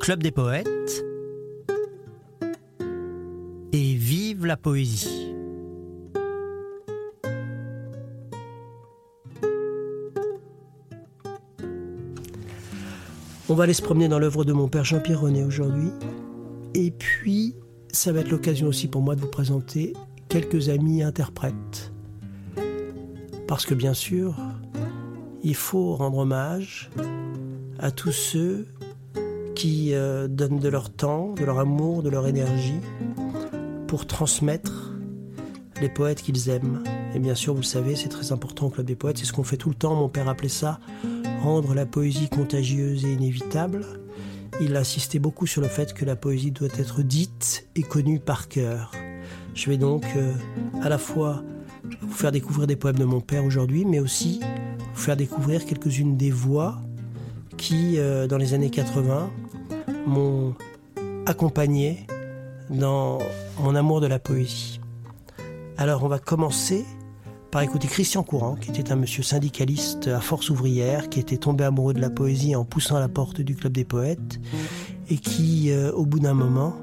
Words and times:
Club 0.00 0.22
des 0.22 0.30
poètes 0.30 1.04
et 3.72 3.94
vive 3.94 4.46
la 4.46 4.56
poésie. 4.56 5.34
On 13.48 13.54
va 13.54 13.64
aller 13.64 13.74
se 13.74 13.82
promener 13.82 14.08
dans 14.08 14.18
l'œuvre 14.18 14.44
de 14.44 14.52
mon 14.52 14.68
père 14.68 14.84
Jean-Pierre 14.84 15.20
René 15.20 15.44
aujourd'hui. 15.44 15.90
Et 16.74 16.90
puis, 16.90 17.54
ça 17.92 18.12
va 18.12 18.20
être 18.20 18.30
l'occasion 18.30 18.66
aussi 18.66 18.88
pour 18.88 19.02
moi 19.02 19.14
de 19.14 19.20
vous 19.20 19.30
présenter 19.30 19.92
quelques 20.28 20.68
amis 20.68 21.02
interprètes. 21.02 21.92
Parce 23.46 23.64
que 23.64 23.74
bien 23.74 23.94
sûr, 23.94 24.36
il 25.46 25.54
faut 25.54 25.94
rendre 25.94 26.18
hommage 26.18 26.90
à 27.78 27.92
tous 27.92 28.10
ceux 28.10 28.66
qui 29.54 29.94
euh, 29.94 30.26
donnent 30.26 30.58
de 30.58 30.68
leur 30.68 30.90
temps, 30.90 31.34
de 31.34 31.44
leur 31.44 31.60
amour, 31.60 32.02
de 32.02 32.10
leur 32.10 32.26
énergie 32.26 32.80
pour 33.86 34.08
transmettre 34.08 34.92
les 35.80 35.88
poètes 35.88 36.20
qu'ils 36.20 36.48
aiment. 36.48 36.82
Et 37.14 37.20
bien 37.20 37.36
sûr, 37.36 37.54
vous 37.54 37.60
le 37.60 37.64
savez, 37.64 37.94
c'est 37.94 38.08
très 38.08 38.32
important 38.32 38.66
au 38.66 38.70
Club 38.70 38.86
des 38.86 38.96
Poètes, 38.96 39.18
c'est 39.18 39.24
ce 39.24 39.32
qu'on 39.32 39.44
fait 39.44 39.56
tout 39.56 39.68
le 39.68 39.76
temps. 39.76 39.94
Mon 39.94 40.08
père 40.08 40.28
appelait 40.28 40.48
ça 40.48 40.80
rendre 41.42 41.74
la 41.74 41.86
poésie 41.86 42.28
contagieuse 42.28 43.04
et 43.04 43.12
inévitable. 43.12 43.86
Il 44.60 44.74
insistait 44.74 45.20
beaucoup 45.20 45.46
sur 45.46 45.62
le 45.62 45.68
fait 45.68 45.94
que 45.94 46.04
la 46.04 46.16
poésie 46.16 46.50
doit 46.50 46.76
être 46.76 47.02
dite 47.02 47.68
et 47.76 47.82
connue 47.82 48.18
par 48.18 48.48
cœur. 48.48 48.90
Je 49.54 49.70
vais 49.70 49.76
donc 49.76 50.04
euh, 50.16 50.32
à 50.82 50.88
la 50.88 50.98
fois 50.98 51.44
vous 52.02 52.14
faire 52.14 52.32
découvrir 52.32 52.66
des 52.66 52.74
poèmes 52.74 52.98
de 52.98 53.04
mon 53.04 53.20
père 53.20 53.44
aujourd'hui, 53.44 53.84
mais 53.84 54.00
aussi 54.00 54.40
faire 54.96 55.16
découvrir 55.16 55.64
quelques-unes 55.64 56.16
des 56.16 56.30
voix 56.30 56.76
qui, 57.56 57.98
euh, 57.98 58.26
dans 58.26 58.38
les 58.38 58.54
années 58.54 58.70
80, 58.70 59.30
m'ont 60.06 60.54
accompagné 61.26 62.06
dans 62.70 63.18
mon 63.60 63.74
amour 63.74 64.00
de 64.00 64.06
la 64.06 64.18
poésie. 64.18 64.80
Alors 65.76 66.04
on 66.04 66.08
va 66.08 66.18
commencer 66.18 66.84
par 67.50 67.62
écouter 67.62 67.88
Christian 67.88 68.22
Courant, 68.22 68.54
qui 68.54 68.70
était 68.70 68.92
un 68.92 68.96
monsieur 68.96 69.22
syndicaliste 69.22 70.08
à 70.08 70.20
force 70.20 70.50
ouvrière, 70.50 71.08
qui 71.08 71.20
était 71.20 71.36
tombé 71.36 71.64
amoureux 71.64 71.94
de 71.94 72.00
la 72.00 72.10
poésie 72.10 72.54
en 72.56 72.64
poussant 72.64 72.98
la 72.98 73.08
porte 73.08 73.40
du 73.40 73.54
Club 73.54 73.72
des 73.72 73.84
Poètes, 73.84 74.40
et 75.08 75.16
qui, 75.16 75.70
euh, 75.70 75.92
au 75.92 76.04
bout 76.04 76.18
d'un 76.18 76.34
moment, 76.34 76.76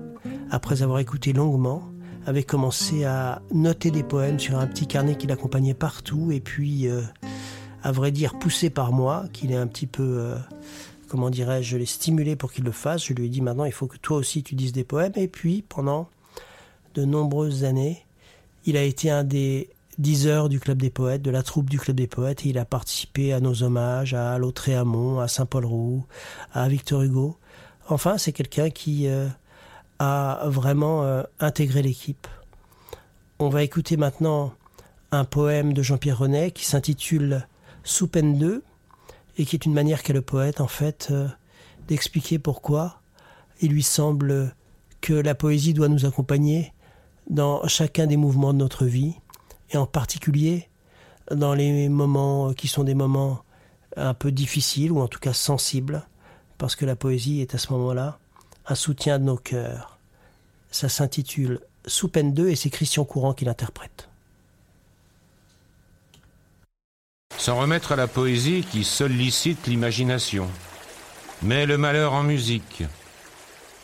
après 0.49 0.81
avoir 0.81 0.99
écouté 0.99 1.33
longuement, 1.33 1.83
avait 2.25 2.43
commencé 2.43 3.03
à 3.03 3.41
noter 3.51 3.91
des 3.91 4.03
poèmes 4.03 4.39
sur 4.39 4.57
un 4.57 4.65
petit 4.65 4.87
carnet 4.87 5.15
qui 5.15 5.27
l'accompagnait 5.27 5.73
partout, 5.73 6.31
et 6.31 6.39
puis, 6.39 6.87
euh, 6.87 7.01
à 7.83 7.91
vrai 7.91 8.11
dire, 8.11 8.39
poussé 8.39 8.69
par 8.69 8.93
moi, 8.93 9.25
qu'il 9.33 9.51
est 9.51 9.57
un 9.57 9.67
petit 9.67 9.87
peu, 9.87 10.03
euh, 10.19 10.37
comment 11.09 11.29
dirais-je, 11.29 11.71
je 11.71 11.77
l'ai 11.77 11.85
stimulé 11.85 12.37
pour 12.37 12.51
qu'il 12.51 12.63
le 12.63 12.71
fasse. 12.71 13.05
Je 13.05 13.13
lui 13.13 13.25
ai 13.25 13.29
dit 13.29 13.41
maintenant, 13.41 13.65
il 13.65 13.73
faut 13.73 13.87
que 13.87 13.97
toi 13.97 14.17
aussi 14.17 14.41
tu 14.41 14.55
dises 14.55 14.71
des 14.71 14.85
poèmes. 14.85 15.11
Et 15.17 15.27
puis, 15.27 15.63
pendant 15.67 16.09
de 16.95 17.03
nombreuses 17.03 17.65
années, 17.65 18.05
il 18.65 18.77
a 18.77 18.83
été 18.83 19.11
un 19.11 19.25
des 19.25 19.69
diseurs 19.97 20.47
du 20.47 20.59
Club 20.59 20.81
des 20.81 20.89
Poètes, 20.89 21.21
de 21.21 21.29
la 21.29 21.43
troupe 21.43 21.69
du 21.69 21.77
Club 21.77 21.97
des 21.97 22.07
Poètes, 22.07 22.45
et 22.45 22.49
il 22.49 22.57
a 22.57 22.65
participé 22.65 23.33
à 23.33 23.41
nos 23.41 23.63
hommages 23.63 24.13
à 24.13 24.37
Lautréamont, 24.37 25.19
à 25.19 25.27
Saint-Paul-Roux, 25.27 26.05
à 26.53 26.67
Victor 26.69 27.03
Hugo. 27.03 27.37
Enfin, 27.89 28.17
c'est 28.17 28.31
quelqu'un 28.31 28.69
qui 28.69 29.07
euh, 29.07 29.27
a 29.99 30.43
vraiment 30.45 31.03
euh, 31.03 31.23
intégré 31.41 31.81
l'équipe. 31.81 32.27
On 33.39 33.49
va 33.49 33.61
écouter 33.61 33.97
maintenant 33.97 34.53
un 35.11 35.25
poème 35.25 35.73
de 35.73 35.83
Jean-Pierre 35.83 36.19
Renet 36.19 36.51
qui 36.51 36.65
s'intitule 36.65 37.45
Sous 37.83 38.07
peine 38.07 38.37
2 38.37 38.63
et 39.37 39.45
qui 39.45 39.55
est 39.55 39.65
une 39.65 39.73
manière 39.73 40.03
qu'a 40.03 40.13
le 40.13 40.21
poète 40.21 40.61
en 40.61 40.67
fait 40.67 41.09
euh, 41.11 41.27
d'expliquer 41.87 42.39
pourquoi 42.39 43.01
il 43.61 43.71
lui 43.71 43.83
semble 43.83 44.55
que 45.01 45.13
la 45.13 45.35
poésie 45.35 45.73
doit 45.73 45.89
nous 45.89 46.05
accompagner 46.05 46.73
dans 47.29 47.67
chacun 47.67 48.07
des 48.07 48.17
mouvements 48.17 48.53
de 48.53 48.59
notre 48.59 48.85
vie 48.85 49.15
et 49.71 49.77
en 49.77 49.85
particulier 49.85 50.69
dans 51.31 51.53
les 51.53 51.89
moments 51.89 52.53
qui 52.53 52.67
sont 52.67 52.83
des 52.83 52.95
moments 52.95 53.43
un 53.95 54.13
peu 54.13 54.31
difficiles 54.31 54.91
ou 54.91 54.99
en 54.99 55.07
tout 55.07 55.19
cas 55.19 55.33
sensibles 55.33 56.05
parce 56.57 56.75
que 56.75 56.85
la 56.85 56.95
poésie 56.95 57.41
est 57.41 57.55
à 57.55 57.57
ce 57.57 57.71
moment-là 57.73 58.19
un 58.65 58.75
soutien 58.75 59.19
de 59.19 59.25
nos 59.25 59.37
cœurs. 59.37 59.99
Ça 60.71 60.89
s'intitule 60.89 61.59
Sous 61.85 62.07
peine 62.07 62.33
2 62.33 62.49
et 62.49 62.55
c'est 62.55 62.69
Christian 62.69 63.03
Courant 63.03 63.33
qui 63.33 63.45
l'interprète. 63.45 64.09
S'en 67.37 67.57
remettre 67.57 67.91
à 67.91 67.95
la 67.95 68.07
poésie 68.07 68.65
qui 68.71 68.83
sollicite 68.83 69.67
l'imagination, 69.67 70.49
met 71.41 71.65
le 71.65 71.77
malheur 71.77 72.13
en 72.13 72.23
musique, 72.23 72.83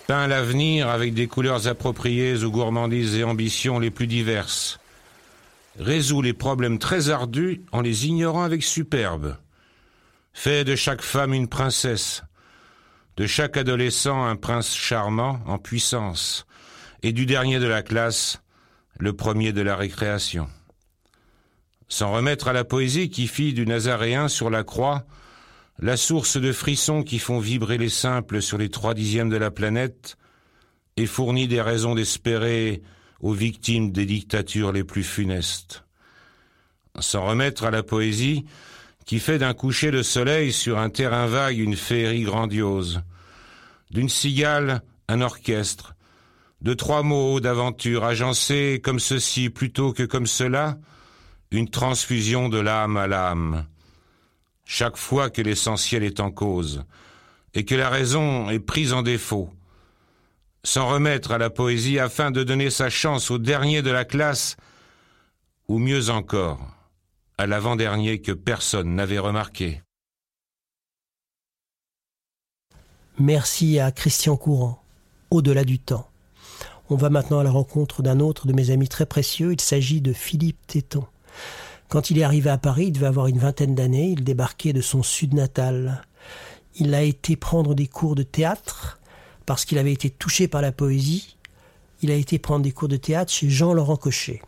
peint 0.07 0.27
l'avenir 0.27 0.87
avec 0.87 1.13
des 1.13 1.27
couleurs 1.27 1.67
appropriées 1.67 2.43
aux 2.43 2.51
gourmandises 2.51 3.15
et 3.15 3.23
ambitions 3.23 3.79
les 3.79 3.91
plus 3.91 4.07
diverses, 4.07 4.79
résout 5.77 6.21
les 6.21 6.33
problèmes 6.33 6.79
très 6.79 7.09
ardus 7.09 7.61
en 7.71 7.81
les 7.81 8.07
ignorant 8.07 8.43
avec 8.43 8.63
superbe, 8.63 9.37
fait 10.33 10.63
de 10.63 10.75
chaque 10.75 11.01
femme 11.01 11.33
une 11.33 11.47
princesse, 11.47 12.23
de 13.17 13.27
chaque 13.27 13.57
adolescent 13.57 14.25
un 14.25 14.35
prince 14.37 14.73
charmant 14.73 15.41
en 15.45 15.57
puissance, 15.57 16.45
et 17.03 17.11
du 17.11 17.25
dernier 17.25 17.59
de 17.59 17.67
la 17.67 17.81
classe 17.81 18.41
le 18.97 19.13
premier 19.13 19.53
de 19.53 19.61
la 19.61 19.75
récréation. 19.75 20.47
S'en 21.89 22.13
remettre 22.13 22.47
à 22.47 22.53
la 22.53 22.63
poésie 22.63 23.09
qui 23.09 23.27
fit 23.27 23.53
du 23.53 23.65
Nazaréen 23.65 24.29
sur 24.29 24.49
la 24.49 24.63
croix 24.63 25.05
la 25.81 25.95
source 25.95 26.37
de 26.37 26.51
frissons 26.51 27.03
qui 27.03 27.19
font 27.19 27.39
vibrer 27.39 27.77
les 27.77 27.89
simples 27.89 28.41
sur 28.41 28.57
les 28.57 28.69
trois 28.69 28.93
dixièmes 28.93 29.29
de 29.29 29.37
la 29.37 29.49
planète, 29.49 30.17
et 30.97 31.05
fournit 31.05 31.47
des 31.47 31.61
raisons 31.61 31.95
d'espérer 31.95 32.81
aux 33.21 33.31
victimes 33.31 33.91
des 33.91 34.05
dictatures 34.05 34.73
les 34.73 34.83
plus 34.83 35.03
funestes. 35.03 35.85
S'en 36.99 37.25
remettre 37.25 37.63
à 37.63 37.71
la 37.71 37.83
poésie 37.83 38.45
qui 39.05 39.19
fait 39.19 39.39
d'un 39.39 39.53
coucher 39.53 39.91
de 39.91 40.03
soleil 40.03 40.51
sur 40.51 40.77
un 40.77 40.89
terrain 40.89 41.25
vague 41.25 41.57
une 41.57 41.77
féerie 41.77 42.23
grandiose, 42.23 43.01
d'une 43.89 44.09
cigale 44.09 44.81
un 45.07 45.21
orchestre, 45.21 45.95
de 46.61 46.73
trois 46.73 47.01
mots 47.01 47.39
d'aventure 47.39 48.03
agencés 48.03 48.81
comme 48.83 48.99
ceci 48.99 49.49
plutôt 49.49 49.93
que 49.93 50.03
comme 50.03 50.27
cela, 50.27 50.77
une 51.51 51.69
transfusion 51.69 52.49
de 52.49 52.59
l'âme 52.59 52.97
à 52.97 53.07
l'âme. 53.07 53.65
Chaque 54.65 54.97
fois 54.97 55.29
que 55.29 55.41
l'essentiel 55.41 56.03
est 56.03 56.19
en 56.19 56.31
cause, 56.31 56.83
et 57.53 57.65
que 57.65 57.75
la 57.75 57.89
raison 57.89 58.49
est 58.49 58.59
prise 58.59 58.93
en 58.93 59.01
défaut, 59.01 59.49
s'en 60.63 60.87
remettre 60.87 61.31
à 61.31 61.37
la 61.37 61.49
poésie 61.49 61.99
afin 61.99 62.31
de 62.31 62.43
donner 62.43 62.69
sa 62.69 62.89
chance 62.89 63.31
au 63.31 63.39
dernier 63.39 63.81
de 63.81 63.89
la 63.89 64.05
classe, 64.05 64.57
ou 65.67 65.79
mieux 65.79 66.09
encore, 66.09 66.59
à 67.37 67.47
l'avant-dernier 67.47 68.21
que 68.21 68.31
personne 68.31 68.95
n'avait 68.95 69.19
remarqué. 69.19 69.81
Merci 73.17 73.79
à 73.79 73.91
Christian 73.91 74.37
Courant, 74.37 74.83
au-delà 75.31 75.63
du 75.63 75.79
temps. 75.79 76.09
On 76.89 76.95
va 76.95 77.09
maintenant 77.09 77.39
à 77.39 77.43
la 77.43 77.51
rencontre 77.51 78.01
d'un 78.01 78.19
autre 78.19 78.47
de 78.47 78.53
mes 78.53 78.71
amis 78.71 78.87
très 78.87 79.05
précieux, 79.05 79.51
il 79.53 79.61
s'agit 79.61 80.01
de 80.01 80.13
Philippe 80.13 80.65
Téton. 80.67 81.05
Quand 81.89 82.11
il 82.11 82.19
est 82.19 82.23
arrivé 82.23 82.51
à 82.51 82.59
Paris, 82.59 82.85
il 82.85 82.91
devait 82.91 83.07
avoir 83.07 83.25
une 83.25 83.39
vingtaine 83.39 83.73
d'années, 83.73 84.09
il 84.09 84.23
débarquait 84.23 84.73
de 84.73 84.81
son 84.81 85.01
sud 85.01 85.33
natal. 85.33 86.03
Il 86.75 86.93
a 86.93 87.01
été 87.01 87.35
prendre 87.35 87.73
des 87.73 87.87
cours 87.87 88.13
de 88.13 88.21
théâtre 88.21 88.99
parce 89.47 89.65
qu'il 89.65 89.79
avait 89.79 89.91
été 89.91 90.11
touché 90.11 90.47
par 90.47 90.61
la 90.61 90.71
poésie. 90.71 91.35
Il 92.03 92.11
a 92.11 92.15
été 92.15 92.37
prendre 92.37 92.63
des 92.63 92.71
cours 92.71 92.87
de 92.89 92.95
théâtre 92.95 93.33
chez 93.33 93.49
Jean-Laurent 93.49 93.97
Cochet. 93.97 94.39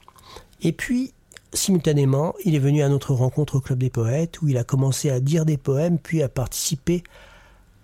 Et 0.62 0.72
puis, 0.72 1.14
simultanément, 1.52 2.36
il 2.46 2.54
est 2.54 2.60
venu 2.60 2.84
à 2.84 2.90
notre 2.90 3.16
rencontre 3.16 3.56
au 3.56 3.60
Club 3.60 3.80
des 3.80 3.90
Poètes 3.90 4.40
où 4.44 4.48
il 4.48 4.58
a 4.60 4.64
commencé 4.64 5.10
à 5.10 5.20
dire 5.20 5.44
des 5.44 5.58
poèmes 5.58 5.98
puis 5.98 6.22
à 6.22 6.30
participer 6.30 7.02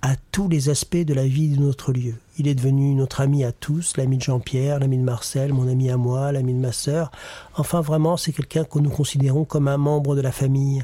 à 0.03 0.15
tous 0.31 0.47
les 0.47 0.69
aspects 0.69 0.97
de 0.97 1.15
la 1.15 1.25
vie 1.25 1.49
de 1.49 1.59
notre 1.59 1.91
lieu. 1.91 2.13
Il 2.39 2.47
est 2.47 2.55
devenu 2.55 2.93
notre 2.93 3.21
ami 3.21 3.43
à 3.43 3.51
tous, 3.51 3.97
l'ami 3.97 4.17
de 4.17 4.21
Jean-Pierre, 4.21 4.79
l'ami 4.79 4.97
de 4.97 5.03
Marcel, 5.03 5.53
mon 5.53 5.67
ami 5.67 5.89
à 5.89 5.97
moi, 5.97 6.31
l'ami 6.31 6.53
de 6.53 6.59
ma 6.59 6.71
sœur. 6.71 7.11
Enfin, 7.55 7.81
vraiment, 7.81 8.15
c'est 8.15 8.31
quelqu'un 8.31 8.63
que 8.63 8.77
nous 8.79 8.91
considérons 8.91 9.43
comme 9.43 9.67
un 9.67 9.77
membre 9.77 10.15
de 10.15 10.21
la 10.21 10.31
famille. 10.31 10.83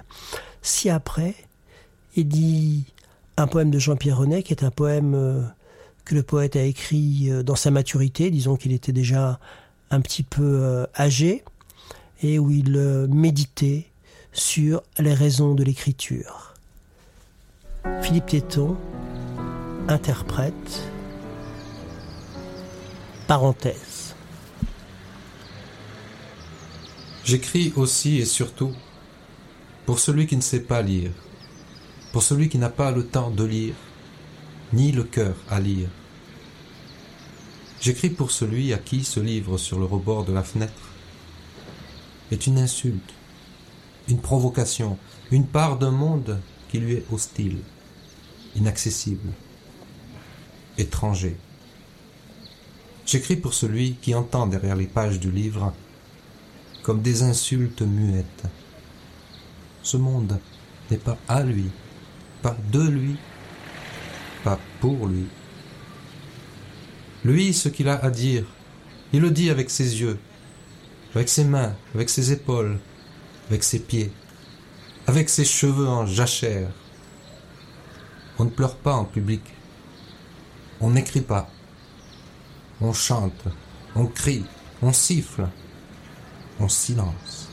Si 0.64 0.90
après, 0.90 1.36
il 2.16 2.28
dit 2.28 2.86
un 3.38 3.48
poème 3.48 3.72
de 3.72 3.80
Jean-Pierre 3.80 4.18
Renet, 4.18 4.44
qui 4.44 4.54
est 4.54 4.64
un 4.64 4.72
poème 4.72 5.14
euh, 5.16 5.42
que 6.06 6.16
le 6.16 6.24
poète 6.24 6.56
a 6.56 6.64
écrit 6.64 7.30
euh, 7.30 7.44
dans 7.44 7.56
sa 7.56 7.72
maturité, 7.72 8.32
disons 8.32 8.56
qu'il 8.56 8.72
était 8.72 8.92
déjà 8.92 9.40
un 9.92 10.02
petit 10.02 10.24
peu 10.24 10.42
euh, 10.44 10.86
âgé, 10.98 11.44
et 12.22 12.40
où 12.40 12.50
il 12.50 12.78
méditait 13.12 13.88
sur 14.32 14.82
les 14.98 15.14
raisons 15.14 15.56
de 15.56 15.64
l'écriture. 15.64 16.54
Philippe 18.02 18.28
Téton, 18.28 18.78
interprète. 19.90 20.93
J'écris 27.26 27.72
aussi 27.78 28.18
et 28.18 28.26
surtout 28.26 28.74
pour 29.86 30.00
celui 30.00 30.28
qui 30.28 30.36
ne 30.36 30.42
sait 30.42 30.62
pas 30.62 30.82
lire, 30.82 31.12
pour 32.12 32.22
celui 32.22 32.50
qui 32.50 32.58
n'a 32.58 32.70
pas 32.70 32.92
le 32.92 33.08
temps 33.08 33.32
de 33.32 33.44
lire, 33.44 33.76
ni 34.74 34.92
le 34.92 35.04
cœur 35.04 35.36
à 35.50 35.60
lire. 35.60 35.90
J'écris 37.80 38.10
pour 38.10 38.32
celui 38.32 38.74
à 38.74 38.78
qui 38.78 39.04
ce 39.04 39.20
livre 39.20 39.58
sur 39.58 39.80
le 39.80 39.86
rebord 39.86 40.26
de 40.26 40.34
la 40.34 40.44
fenêtre 40.44 40.74
est 42.32 42.48
une 42.48 42.58
insulte, 42.58 43.14
une 44.08 44.20
provocation, 44.20 44.98
une 45.32 45.48
part 45.48 45.78
d'un 45.78 45.92
monde 45.92 46.42
qui 46.70 46.80
lui 46.80 46.94
est 46.94 47.06
hostile, 47.12 47.60
inaccessible, 48.56 49.32
étranger. 50.78 51.38
J'écris 53.06 53.36
pour 53.36 53.54
celui 53.54 53.96
qui 53.96 54.16
entend 54.16 54.48
derrière 54.48 54.76
les 54.76 54.88
pages 54.88 55.20
du 55.20 55.32
livre 55.32 55.74
comme 56.84 57.02
des 57.02 57.24
insultes 57.24 57.82
muettes. 57.82 58.44
Ce 59.82 59.98
monde 59.98 60.40
n'est 60.90 60.98
pas 60.98 61.18
à 61.28 61.44
lui, 61.44 61.70
pas 62.42 62.56
de 62.72 62.82
lui, 62.82 63.16
pas 64.44 64.60
pour 64.80 65.08
lui. 65.08 65.26
Lui, 67.26 67.54
ce 67.54 67.70
qu'il 67.70 67.88
a 67.88 68.04
à 68.04 68.10
dire, 68.10 68.46
il 69.14 69.22
le 69.22 69.32
dit 69.32 69.50
avec 69.50 69.70
ses 69.70 70.02
yeux, 70.02 70.20
avec 71.16 71.30
ses 71.30 71.44
mains, 71.46 71.76
avec 71.96 72.10
ses 72.10 72.32
épaules, 72.32 72.80
avec 73.50 73.64
ses 73.64 73.80
pieds, 73.80 74.12
avec 75.08 75.30
ses 75.30 75.46
cheveux 75.46 75.88
en 75.88 76.06
jachère. 76.06 76.70
On 78.40 78.46
ne 78.46 78.50
pleure 78.50 78.76
pas 78.76 78.96
en 78.96 79.06
public. 79.06 79.42
On 80.82 80.90
n'écrit 80.90 81.22
pas. 81.22 81.53
On 82.86 82.92
chante, 82.92 83.46
on 83.96 84.08
crie, 84.08 84.44
on 84.82 84.92
siffle, 84.92 85.48
on 86.60 86.68
silence. 86.68 87.48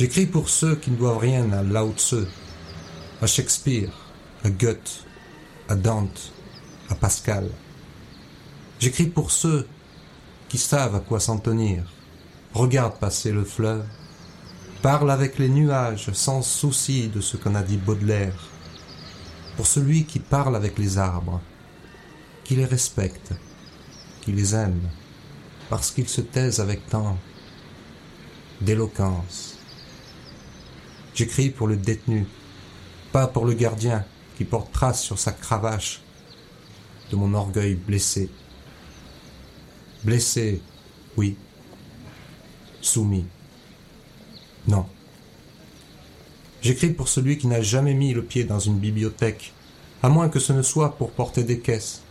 J'écris 0.00 0.26
pour 0.26 0.48
ceux 0.48 0.74
qui 0.74 0.90
ne 0.90 0.96
doivent 0.96 1.18
rien 1.18 1.52
à 1.52 1.62
Lao 1.62 1.92
Tzu, 1.92 2.24
à 3.22 3.26
Shakespeare, 3.28 3.92
à 4.42 4.50
Goethe, 4.50 5.04
à 5.68 5.76
Dante, 5.76 6.32
à 6.90 6.96
Pascal. 6.96 7.48
J'écris 8.80 9.06
pour 9.06 9.30
ceux 9.30 9.68
qui 10.48 10.58
savent 10.58 10.96
à 10.96 11.00
quoi 11.00 11.20
s'en 11.20 11.38
tenir, 11.38 11.84
regardent 12.52 12.98
passer 12.98 13.30
le 13.30 13.44
fleuve, 13.44 13.86
parlent 14.82 15.12
avec 15.12 15.38
les 15.38 15.48
nuages 15.48 16.12
sans 16.14 16.42
souci 16.42 17.06
de 17.06 17.20
ce 17.20 17.36
qu'en 17.36 17.54
a 17.54 17.62
dit 17.62 17.76
Baudelaire, 17.76 18.48
pour 19.56 19.68
celui 19.68 20.04
qui 20.04 20.18
parle 20.18 20.56
avec 20.56 20.76
les 20.78 20.98
arbres, 20.98 21.40
qui 22.46 22.54
les 22.54 22.64
respecte, 22.64 23.32
qui 24.20 24.30
les 24.30 24.54
aime, 24.54 24.88
parce 25.68 25.90
qu'ils 25.90 26.08
se 26.08 26.20
taisent 26.20 26.60
avec 26.60 26.86
tant 26.86 27.18
d'éloquence. 28.60 29.58
J'écris 31.12 31.50
pour 31.50 31.66
le 31.66 31.76
détenu, 31.76 32.24
pas 33.10 33.26
pour 33.26 33.46
le 33.46 33.54
gardien 33.54 34.04
qui 34.36 34.44
porte 34.44 34.70
trace 34.70 35.02
sur 35.02 35.18
sa 35.18 35.32
cravache 35.32 36.02
de 37.10 37.16
mon 37.16 37.34
orgueil 37.34 37.74
blessé. 37.74 38.30
Blessé, 40.04 40.62
oui. 41.16 41.36
Soumis. 42.80 43.26
Non. 44.68 44.86
J'écris 46.62 46.90
pour 46.90 47.08
celui 47.08 47.38
qui 47.38 47.48
n'a 47.48 47.60
jamais 47.60 47.94
mis 47.94 48.14
le 48.14 48.22
pied 48.22 48.44
dans 48.44 48.60
une 48.60 48.78
bibliothèque, 48.78 49.52
à 50.04 50.08
moins 50.08 50.28
que 50.28 50.38
ce 50.38 50.52
ne 50.52 50.62
soit 50.62 50.96
pour 50.96 51.10
porter 51.10 51.42
des 51.42 51.58
caisses, 51.58 52.02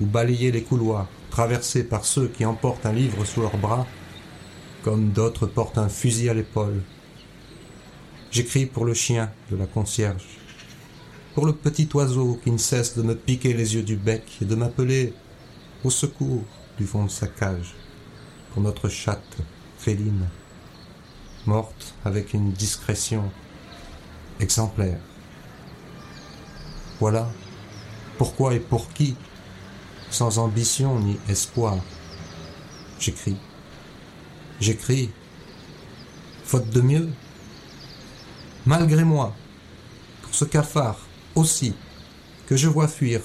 ou 0.00 0.06
balayer 0.06 0.50
les 0.50 0.62
couloirs, 0.62 1.08
traversés 1.30 1.84
par 1.84 2.04
ceux 2.04 2.28
qui 2.28 2.44
emportent 2.44 2.86
un 2.86 2.92
livre 2.92 3.24
sous 3.24 3.40
leurs 3.40 3.56
bras, 3.56 3.86
comme 4.82 5.10
d'autres 5.10 5.46
portent 5.46 5.78
un 5.78 5.88
fusil 5.88 6.28
à 6.28 6.34
l'épaule. 6.34 6.82
J'écris 8.30 8.66
pour 8.66 8.84
le 8.84 8.94
chien 8.94 9.30
de 9.50 9.56
la 9.56 9.66
concierge, 9.66 10.26
pour 11.34 11.46
le 11.46 11.52
petit 11.52 11.88
oiseau 11.94 12.38
qui 12.42 12.50
ne 12.50 12.58
cesse 12.58 12.96
de 12.96 13.02
me 13.02 13.14
piquer 13.14 13.52
les 13.52 13.74
yeux 13.74 13.82
du 13.82 13.96
bec 13.96 14.24
et 14.40 14.44
de 14.44 14.54
m'appeler 14.54 15.14
au 15.84 15.90
secours 15.90 16.44
du 16.78 16.86
fond 16.86 17.04
de 17.04 17.10
sa 17.10 17.26
cage, 17.26 17.74
pour 18.52 18.62
notre 18.62 18.88
chatte 18.88 19.38
féline, 19.78 20.28
morte 21.46 21.94
avec 22.04 22.34
une 22.34 22.52
discrétion 22.52 23.30
exemplaire. 24.40 25.00
Voilà 27.00 27.28
pourquoi 28.18 28.54
et 28.54 28.60
pour 28.60 28.88
qui, 28.92 29.16
sans 30.12 30.38
ambition 30.38 31.00
ni 31.00 31.18
espoir, 31.28 31.78
j'écris. 33.00 33.36
J'écris, 34.60 35.10
faute 36.44 36.70
de 36.70 36.80
mieux, 36.80 37.08
malgré 38.66 39.04
moi, 39.04 39.34
pour 40.22 40.34
ce 40.34 40.44
cafard 40.44 41.00
aussi 41.34 41.74
que 42.46 42.56
je 42.56 42.68
vois 42.68 42.88
fuir, 42.88 43.20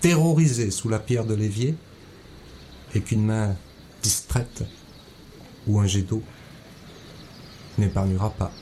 terrorisé 0.00 0.70
sous 0.70 0.88
la 0.88 0.98
pierre 0.98 1.26
de 1.26 1.34
l'évier, 1.34 1.74
et 2.94 3.00
qu'une 3.00 3.24
main 3.24 3.56
distraite 4.02 4.64
ou 5.66 5.80
un 5.80 5.86
jet 5.86 6.02
d'eau 6.02 6.22
n'épargnera 7.78 8.30
pas. 8.30 8.52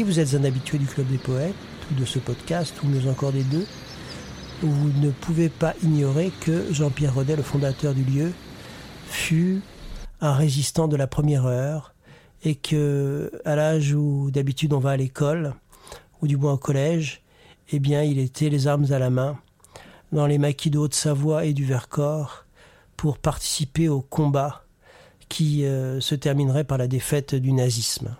Si 0.00 0.04
vous 0.04 0.18
êtes 0.18 0.32
un 0.32 0.44
habitué 0.44 0.78
du 0.78 0.86
Club 0.86 1.08
des 1.08 1.18
Poètes, 1.18 1.54
ou 1.90 2.00
de 2.00 2.06
ce 2.06 2.18
podcast, 2.18 2.72
ou 2.82 2.86
mieux 2.86 3.06
encore 3.10 3.32
des 3.32 3.42
deux, 3.42 3.66
vous 4.62 4.88
ne 4.98 5.10
pouvez 5.10 5.50
pas 5.50 5.74
ignorer 5.82 6.32
que 6.40 6.72
Jean-Pierre 6.72 7.12
Rodet, 7.12 7.36
le 7.36 7.42
fondateur 7.42 7.92
du 7.92 8.02
lieu, 8.02 8.32
fut 9.04 9.60
un 10.22 10.32
résistant 10.32 10.88
de 10.88 10.96
la 10.96 11.06
première 11.06 11.44
heure, 11.44 11.92
et 12.44 12.54
que 12.54 13.30
à 13.44 13.56
l'âge 13.56 13.92
où 13.92 14.30
d'habitude 14.30 14.72
on 14.72 14.78
va 14.78 14.92
à 14.92 14.96
l'école, 14.96 15.52
ou 16.22 16.26
du 16.26 16.38
moins 16.38 16.54
au 16.54 16.56
collège, 16.56 17.20
eh 17.70 17.78
bien, 17.78 18.02
il 18.02 18.18
était 18.18 18.48
les 18.48 18.68
armes 18.68 18.90
à 18.92 18.98
la 18.98 19.10
main 19.10 19.38
dans 20.12 20.26
les 20.26 20.38
maquis 20.38 20.70
de 20.70 20.78
Haute-Savoie 20.78 21.44
et 21.44 21.52
du 21.52 21.66
Vercors 21.66 22.46
pour 22.96 23.18
participer 23.18 23.90
au 23.90 24.00
combat 24.00 24.64
qui 25.28 25.66
euh, 25.66 26.00
se 26.00 26.14
terminerait 26.14 26.64
par 26.64 26.78
la 26.78 26.88
défaite 26.88 27.34
du 27.34 27.52
nazisme. 27.52 28.16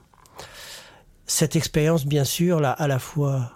Cette 1.31 1.55
expérience, 1.55 2.07
bien 2.07 2.25
sûr, 2.25 2.59
l'a 2.59 2.73
à 2.73 2.89
la 2.89 2.99
fois 2.99 3.53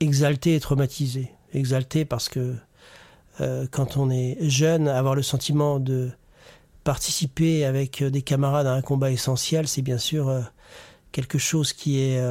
exalté 0.00 0.54
et 0.54 0.60
traumatisé. 0.60 1.30
Exalté 1.54 2.04
parce 2.04 2.28
que 2.28 2.54
euh, 3.40 3.66
quand 3.70 3.96
on 3.96 4.10
est 4.10 4.36
jeune, 4.42 4.86
avoir 4.86 5.14
le 5.14 5.22
sentiment 5.22 5.80
de 5.80 6.10
participer 6.84 7.64
avec 7.64 8.04
des 8.04 8.20
camarades 8.20 8.66
à 8.66 8.74
un 8.74 8.82
combat 8.82 9.10
essentiel, 9.10 9.66
c'est 9.66 9.80
bien 9.80 9.96
sûr 9.96 10.28
euh, 10.28 10.42
quelque 11.10 11.38
chose 11.38 11.72
qui 11.72 12.00
est 12.00 12.22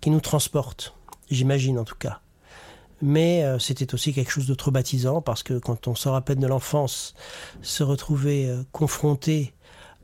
qui 0.00 0.08
nous 0.08 0.22
transporte, 0.22 0.94
j'imagine 1.30 1.78
en 1.78 1.84
tout 1.84 1.98
cas 1.98 2.22
mais 3.02 3.42
euh, 3.42 3.58
c'était 3.58 3.92
aussi 3.92 4.14
quelque 4.14 4.30
chose 4.30 4.46
de 4.46 4.54
traumatisant 4.54 5.20
parce 5.20 5.42
que 5.42 5.58
quand 5.58 5.88
on 5.88 5.94
sort 5.94 6.14
à 6.14 6.22
peine 6.22 6.38
de 6.38 6.46
l'enfance, 6.46 7.14
se 7.60 7.82
retrouver 7.82 8.46
euh, 8.46 8.62
confronté 8.70 9.52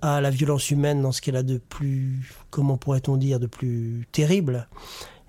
à 0.03 0.21
la 0.21 0.31
violence 0.31 0.71
humaine 0.71 1.03
dans 1.03 1.13
ce 1.13 1.21
qu'elle 1.21 1.37
a 1.37 1.43
de 1.43 1.59
plus, 1.59 2.35
comment 2.51 2.77
pourrait-on 2.77 3.17
dire, 3.17 3.41
de 3.41 3.47
plus 3.47 4.07
terrible, 4.13 4.69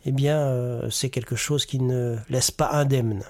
eh 0.06 0.12
bien, 0.12 0.38
euh, 0.38 0.90
c'est 0.90 1.10
quelque 1.10 1.36
chose 1.36 1.66
qui 1.66 1.80
ne 1.80 2.18
laisse 2.30 2.52
pas 2.52 2.70
indemne. 2.72 3.24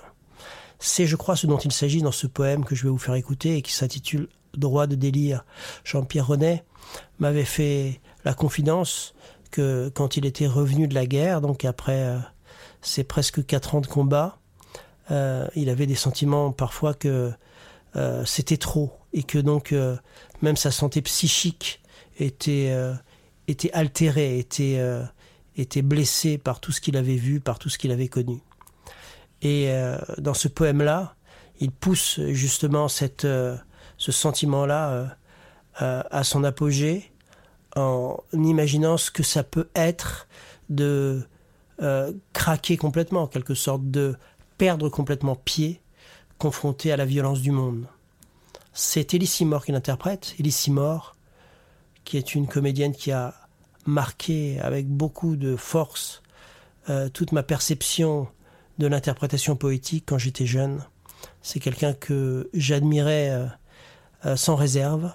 C'est, 0.80 1.06
je 1.06 1.16
crois, 1.16 1.36
ce 1.36 1.48
dont 1.48 1.58
il 1.58 1.72
s'agit 1.72 2.02
dans 2.02 2.12
ce 2.12 2.28
poème 2.28 2.64
que 2.64 2.76
je 2.76 2.84
vais 2.84 2.90
vous 2.90 2.98
faire 2.98 3.16
écouter 3.16 3.58
et 3.58 3.62
qui 3.62 3.74
s'intitule 3.74 4.28
Droit 4.56 4.88
de 4.88 4.96
délire. 4.96 5.46
Jean-Pierre 5.84 6.26
Renet 6.26 6.64
m'avait 7.20 7.46
fait 7.46 8.02
la 8.26 8.34
confidence 8.34 9.14
que 9.52 9.92
quand 9.94 10.18
il 10.18 10.26
était 10.26 10.48
revenu 10.48 10.88
de 10.88 10.96
la 10.96 11.06
guerre, 11.06 11.40
donc 11.40 11.66
après 11.66 12.18
c'est 12.82 13.04
presque 13.04 13.46
quatre 13.46 13.76
ans 13.76 13.82
de 13.82 13.88
combat, 13.88 14.40
euh, 15.12 15.48
il 15.56 15.70
avait 15.70 15.86
des 15.86 15.96
sentiments 15.96 16.52
parfois 16.52 16.94
que 16.94 17.32
euh, 17.96 18.24
c'était 18.26 18.58
trop 18.58 18.92
et 19.14 19.24
que 19.24 19.40
donc 19.40 19.72
euh, 19.72 19.98
même 20.42 20.58
sa 20.58 20.72
santé 20.72 21.02
psychique 21.02 21.82
était, 22.20 22.74
était 23.48 23.72
altérée, 23.72 24.40
était, 24.40 24.82
était 25.56 25.82
blessée 25.82 26.38
par 26.38 26.60
tout 26.60 26.72
ce 26.72 26.82
qu'il 26.82 26.98
avait 26.98 27.16
vu, 27.16 27.40
par 27.40 27.60
tout 27.60 27.70
ce 27.70 27.78
qu'il 27.78 27.92
avait 27.92 28.08
connu. 28.08 28.40
Et 29.42 29.72
dans 30.18 30.34
ce 30.34 30.48
poème-là, 30.48 31.16
il 31.60 31.72
pousse 31.72 32.20
justement 32.30 32.88
cette, 32.88 33.28
ce 33.98 34.12
sentiment-là 34.12 35.18
à 35.76 36.24
son 36.24 36.44
apogée 36.44 37.12
en 37.76 38.18
imaginant 38.34 38.98
ce 38.98 39.12
que 39.12 39.24
ça 39.24 39.44
peut 39.44 39.70
être 39.76 40.28
de 40.70 41.24
euh, 41.82 42.12
craquer 42.34 42.78
complètement, 42.78 43.24
en 43.24 43.28
quelque 43.28 43.54
sorte, 43.54 43.90
de 43.90 44.16
perdre 44.58 44.90
complètement 44.90 45.36
pied, 45.36 45.82
confronté 46.38 46.92
à 46.92 46.98
la 46.98 47.06
violence 47.06 47.42
du 47.42 47.52
monde. 47.52 47.88
C'est 48.82 49.14
Elissimore 49.14 49.66
qui 49.66 49.74
l'interprète, 49.74 50.36
Elissimore, 50.40 51.18
qui 52.06 52.16
est 52.16 52.34
une 52.34 52.48
comédienne 52.48 52.94
qui 52.94 53.12
a 53.12 53.34
marqué 53.86 54.58
avec 54.62 54.88
beaucoup 54.88 55.36
de 55.36 55.58
force 55.58 56.24
euh, 56.90 57.10
toute 57.10 57.34
ma 57.34 57.44
perception 57.44 58.30
de 58.78 58.88
l'interprétation 58.88 59.58
poétique 59.58 60.06
quand 60.08 60.18
j'étais 60.18 60.46
jeune. 60.46 60.86
C'est 61.42 61.60
quelqu'un 61.60 61.92
que 61.92 62.50
j'admirais 62.54 63.50
euh, 64.26 64.38
sans 64.38 64.56
réserve. 64.56 65.12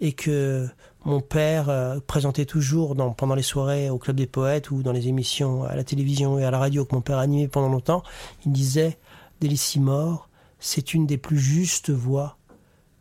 et 0.00 0.12
que 0.12 0.68
mon 1.04 1.20
père 1.20 1.68
euh, 1.68 1.98
présentait 1.98 2.46
toujours 2.46 2.94
dans, 2.94 3.10
pendant 3.10 3.34
les 3.34 3.42
soirées 3.42 3.90
au 3.90 3.98
Club 3.98 4.14
des 4.14 4.28
Poètes 4.28 4.70
ou 4.70 4.84
dans 4.84 4.92
les 4.92 5.08
émissions 5.08 5.64
à 5.64 5.74
la 5.74 5.82
télévision 5.82 6.38
et 6.38 6.44
à 6.44 6.52
la 6.52 6.60
radio 6.60 6.84
que 6.84 6.94
mon 6.94 7.00
père 7.00 7.18
animait 7.18 7.48
pendant 7.48 7.70
longtemps, 7.70 8.04
il 8.46 8.52
disait 8.52 8.98
Délissimore, 9.40 10.28
c'est 10.60 10.94
une 10.94 11.08
des 11.08 11.18
plus 11.18 11.40
justes 11.40 11.90
voix 11.90 12.36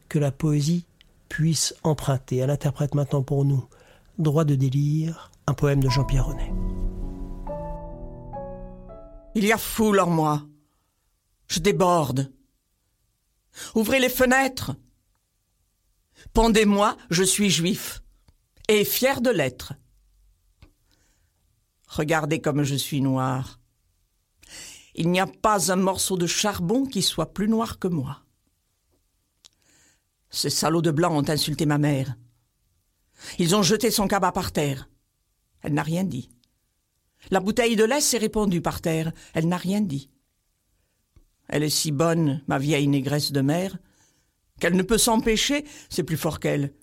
que 0.10 0.20
la 0.20 0.32
poésie 0.32 0.86
puisse 1.30 1.75
emprunter. 1.84 2.38
Elle 2.38 2.50
interprète 2.50 2.96
maintenant 2.96 3.24
pour 3.24 3.46
nous 3.46 3.63
Droit 4.18 4.44
de 4.44 4.56
délire, 4.56 5.32
un 5.48 5.54
poème 5.54 5.82
de 5.82 5.88
Jean-Pierre 5.88 6.25
René. 6.25 6.51
Il 9.34 9.46
y 9.46 9.54
a 9.54 9.58
foule 9.58 10.01
en 10.01 10.10
moi. 10.10 10.46
Je 11.48 11.60
déborde. 11.60 12.30
Ouvrez 13.75 14.00
les 14.00 14.10
fenêtres. 14.10 14.75
Pendez-moi, 16.34 16.98
je 17.10 17.24
suis 17.24 17.50
juif, 17.50 18.01
et 18.68 18.84
fier 18.84 19.22
de 19.22 19.30
l'être. 19.30 19.74
Regardez 21.88 22.42
comme 22.42 22.63
je 22.63 22.75
suis 22.75 23.01
noir. 23.01 23.60
Il 24.96 25.10
n'y 25.10 25.20
a 25.20 25.28
pas 25.28 25.72
un 25.72 25.78
morceau 25.78 26.18
de 26.18 26.28
charbon 26.28 26.86
qui 26.86 27.01
soit 27.01 27.34
plus 27.34 27.48
noir 27.48 27.80
que 27.80 27.88
moi. 27.88 28.22
Ces 30.29 30.50
salauds 30.50 30.81
de 30.81 30.91
blancs 30.91 31.13
ont 31.13 31.29
insulté 31.29 31.65
ma 31.65 31.77
mère. 31.77 32.15
Ils 33.38 33.55
ont 33.55 33.63
jeté 33.63 33.91
son 33.91 34.07
cabas 34.07 34.31
par 34.31 34.51
terre. 34.51 34.89
Elle 35.62 35.74
n'a 35.74 35.83
rien 35.83 36.03
dit. 36.03 36.29
La 37.31 37.39
bouteille 37.39 37.75
de 37.75 37.83
lait 37.83 38.01
s'est 38.01 38.17
répandue 38.17 38.62
par 38.62 38.81
terre. 38.81 39.12
Elle 39.33 39.48
n'a 39.48 39.57
rien 39.57 39.81
dit. 39.81 40.09
Elle 41.48 41.63
est 41.63 41.69
si 41.69 41.91
bonne, 41.91 42.43
ma 42.48 42.59
vieille 42.59 42.88
négresse 42.88 43.31
de 43.31 43.41
mère, 43.41 43.77
qu'elle 44.59 44.75
ne 44.75 44.83
peut 44.83 44.98
s'empêcher, 44.98 45.65
c'est 45.89 46.03
plus 46.03 46.17
fort 46.17 46.39
qu'elle, 46.39 46.74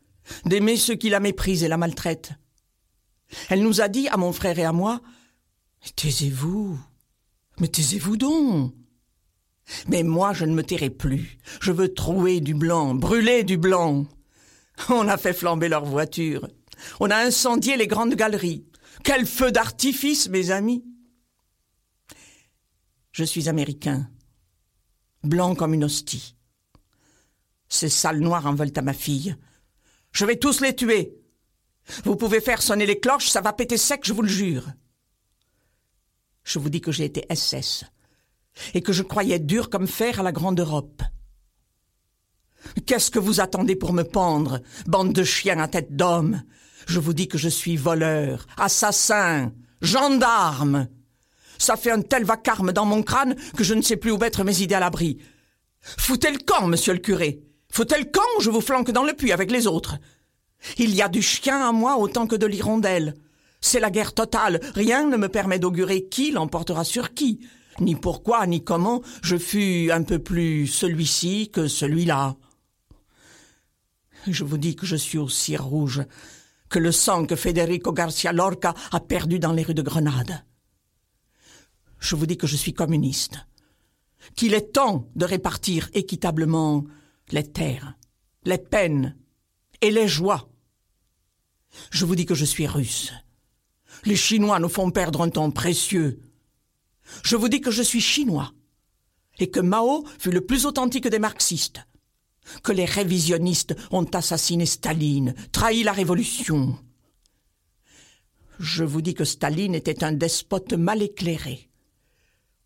d'aimer 0.44 0.76
ceux 0.76 0.96
qui 0.96 1.08
la 1.08 1.20
méprisent 1.20 1.62
et 1.62 1.68
la 1.68 1.76
maltraitent. 1.76 2.32
Elle 3.48 3.62
nous 3.62 3.80
a 3.80 3.88
dit, 3.88 4.08
à 4.08 4.16
mon 4.16 4.32
frère 4.32 4.58
et 4.58 4.64
à 4.64 4.72
moi, 4.72 5.00
Taisez-vous, 5.94 6.78
mais 7.60 7.68
taisez-vous 7.68 8.16
donc. 8.16 8.74
Mais 9.88 10.02
moi, 10.02 10.32
je 10.32 10.44
ne 10.44 10.54
me 10.54 10.62
tairai 10.62 10.90
plus. 10.90 11.38
Je 11.60 11.72
veux 11.72 11.92
trouer 11.92 12.40
du 12.40 12.54
blanc, 12.54 12.94
brûler 12.94 13.44
du 13.44 13.56
blanc. 13.56 14.06
On 14.88 15.08
a 15.08 15.16
fait 15.16 15.32
flamber 15.32 15.68
leurs 15.68 15.84
voitures. 15.84 16.48
On 17.00 17.10
a 17.10 17.16
incendié 17.16 17.76
les 17.76 17.86
grandes 17.86 18.14
galeries. 18.14 18.64
Quel 19.02 19.26
feu 19.26 19.50
d'artifice, 19.50 20.28
mes 20.28 20.50
amis. 20.50 20.84
Je 23.12 23.24
suis 23.24 23.48
américain, 23.48 24.10
blanc 25.24 25.54
comme 25.54 25.72
une 25.72 25.84
hostie. 25.84 26.36
Ces 27.68 27.88
sales 27.88 28.20
noirs 28.20 28.46
en 28.46 28.54
veulent 28.54 28.72
à 28.76 28.82
ma 28.82 28.92
fille. 28.92 29.36
Je 30.12 30.26
vais 30.26 30.36
tous 30.36 30.60
les 30.60 30.76
tuer. 30.76 31.16
Vous 32.04 32.16
pouvez 32.16 32.40
faire 32.40 32.62
sonner 32.62 32.84
les 32.84 33.00
cloches, 33.00 33.28
ça 33.28 33.40
va 33.40 33.52
péter 33.52 33.78
sec, 33.78 34.02
je 34.04 34.12
vous 34.12 34.22
le 34.22 34.28
jure. 34.28 34.66
Je 36.44 36.58
vous 36.58 36.68
dis 36.68 36.80
que 36.80 36.92
j'ai 36.92 37.04
été 37.04 37.26
SS 37.34 37.84
et 38.74 38.82
que 38.82 38.92
je 38.92 39.02
croyais 39.02 39.38
dur 39.38 39.70
comme 39.70 39.86
fer 39.86 40.20
à 40.20 40.22
la 40.22 40.32
grande 40.32 40.60
Europe. 40.60 41.02
Qu'est-ce 42.86 43.10
que 43.10 43.18
vous 43.18 43.40
attendez 43.40 43.76
pour 43.76 43.92
me 43.92 44.02
pendre, 44.02 44.60
bande 44.86 45.12
de 45.12 45.24
chiens 45.24 45.58
à 45.58 45.68
tête 45.68 45.94
d'homme? 45.94 46.42
Je 46.86 47.00
vous 47.00 47.12
dis 47.12 47.28
que 47.28 47.38
je 47.38 47.48
suis 47.48 47.76
voleur, 47.76 48.46
assassin, 48.56 49.52
gendarme. 49.80 50.88
Ça 51.58 51.76
fait 51.76 51.90
un 51.90 52.02
tel 52.02 52.24
vacarme 52.24 52.72
dans 52.72 52.84
mon 52.84 53.02
crâne 53.02 53.36
que 53.56 53.64
je 53.64 53.74
ne 53.74 53.82
sais 53.82 53.96
plus 53.96 54.10
où 54.10 54.18
mettre 54.18 54.44
mes 54.44 54.60
idées 54.60 54.74
à 54.74 54.80
l'abri. 54.80 55.18
Foutez 55.80 56.30
le 56.30 56.38
camp, 56.38 56.66
monsieur 56.66 56.92
le 56.92 56.98
curé. 56.98 57.40
Foutez 57.70 57.98
le 57.98 58.04
camp, 58.04 58.40
je 58.40 58.50
vous 58.50 58.60
flanque 58.60 58.90
dans 58.90 59.04
le 59.04 59.14
puits 59.14 59.32
avec 59.32 59.50
les 59.50 59.66
autres. 59.66 59.96
Il 60.78 60.94
y 60.94 61.02
a 61.02 61.08
du 61.08 61.22
chien 61.22 61.66
à 61.66 61.72
moi 61.72 61.96
autant 61.98 62.26
que 62.26 62.36
de 62.36 62.46
l'hirondelle. 62.46 63.14
C'est 63.60 63.80
la 63.80 63.90
guerre 63.90 64.14
totale. 64.14 64.60
Rien 64.74 65.06
ne 65.06 65.16
me 65.16 65.28
permet 65.28 65.58
d'augurer 65.58 66.06
qui 66.06 66.30
l'emportera 66.30 66.84
sur 66.84 67.14
qui. 67.14 67.40
Ni 67.80 67.94
pourquoi, 67.94 68.46
ni 68.46 68.64
comment 68.64 69.02
je 69.22 69.36
fus 69.36 69.90
un 69.90 70.02
peu 70.02 70.18
plus 70.18 70.66
celui-ci 70.66 71.50
que 71.50 71.68
celui-là. 71.68 72.36
Je 74.26 74.44
vous 74.44 74.58
dis 74.58 74.74
que 74.76 74.86
je 74.86 74.96
suis 74.96 75.18
aussi 75.18 75.56
rouge 75.56 76.02
que 76.68 76.78
le 76.78 76.92
sang 76.92 77.26
que 77.26 77.36
Federico 77.36 77.92
Garcia 77.92 78.32
Lorca 78.32 78.74
a 78.90 79.00
perdu 79.00 79.38
dans 79.38 79.52
les 79.52 79.62
rues 79.62 79.74
de 79.74 79.82
Grenade. 79.82 80.44
Je 82.00 82.16
vous 82.16 82.26
dis 82.26 82.36
que 82.36 82.46
je 82.46 82.56
suis 82.56 82.74
communiste, 82.74 83.38
qu'il 84.34 84.54
est 84.54 84.72
temps 84.72 85.08
de 85.14 85.24
répartir 85.24 85.88
équitablement 85.94 86.84
les 87.30 87.50
terres, 87.50 87.94
les 88.44 88.58
peines 88.58 89.16
et 89.80 89.90
les 89.90 90.08
joies. 90.08 90.48
Je 91.90 92.04
vous 92.04 92.16
dis 92.16 92.26
que 92.26 92.34
je 92.34 92.44
suis 92.44 92.66
russe. 92.66 93.12
Les 94.04 94.16
Chinois 94.16 94.58
nous 94.58 94.68
font 94.68 94.90
perdre 94.90 95.22
un 95.22 95.30
temps 95.30 95.50
précieux. 95.50 96.20
Je 97.22 97.36
vous 97.36 97.48
dis 97.48 97.60
que 97.60 97.70
je 97.70 97.82
suis 97.82 98.00
chinois 98.00 98.52
et 99.38 99.50
que 99.50 99.60
Mao 99.60 100.06
fut 100.18 100.30
le 100.30 100.40
plus 100.40 100.66
authentique 100.66 101.08
des 101.08 101.18
marxistes, 101.18 101.80
que 102.62 102.72
les 102.72 102.84
révisionnistes 102.84 103.74
ont 103.90 104.04
assassiné 104.04 104.66
Staline, 104.66 105.34
trahi 105.52 105.82
la 105.82 105.92
révolution. 105.92 106.78
Je 108.58 108.84
vous 108.84 109.02
dis 109.02 109.14
que 109.14 109.24
Staline 109.24 109.74
était 109.74 110.04
un 110.04 110.12
despote 110.12 110.72
mal 110.72 111.02
éclairé. 111.02 111.68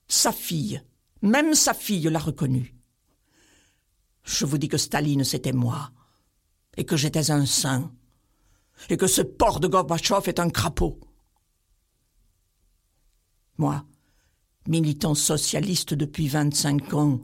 Sa 0.06 0.32
fille, 0.32 0.82
même 1.22 1.54
sa 1.54 1.74
fille 1.74 2.08
l'a 2.08 2.18
reconnu. 2.18 2.74
Je 4.22 4.44
vous 4.44 4.58
dis 4.58 4.68
que 4.68 4.78
Staline, 4.78 5.24
c'était 5.24 5.52
moi, 5.52 5.90
et 6.76 6.84
que 6.84 6.96
j'étais 6.96 7.30
un 7.30 7.46
saint, 7.46 7.92
et 8.88 8.96
que 8.96 9.06
ce 9.06 9.22
porc 9.22 9.60
de 9.60 9.66
Gorbatchev 9.66 10.28
est 10.28 10.38
un 10.38 10.50
crapaud. 10.50 11.00
Moi, 13.58 13.84
militant 14.70 15.14
socialiste 15.14 15.92
depuis 15.92 16.28
vingt-cinq 16.28 16.94
ans, 16.94 17.20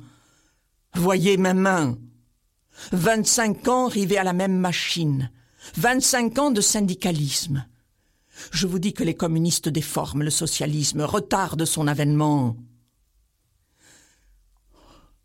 voyez 0.94 1.36
mes 1.36 1.54
mains. 1.54 1.96
Vingt-cinq 2.92 3.68
ans 3.68 3.86
rivés 3.88 4.18
à 4.18 4.24
la 4.24 4.34
même 4.34 4.58
machine, 4.58 5.30
vingt-cinq 5.76 6.38
ans 6.38 6.50
de 6.50 6.60
syndicalisme. 6.60 7.66
Je 8.50 8.66
vous 8.66 8.78
dis 8.78 8.92
que 8.92 9.04
les 9.04 9.14
communistes 9.14 9.70
déforment 9.70 10.24
le 10.24 10.30
socialisme, 10.30 11.00
retardent 11.00 11.64
son 11.64 11.86
avènement. 11.86 12.56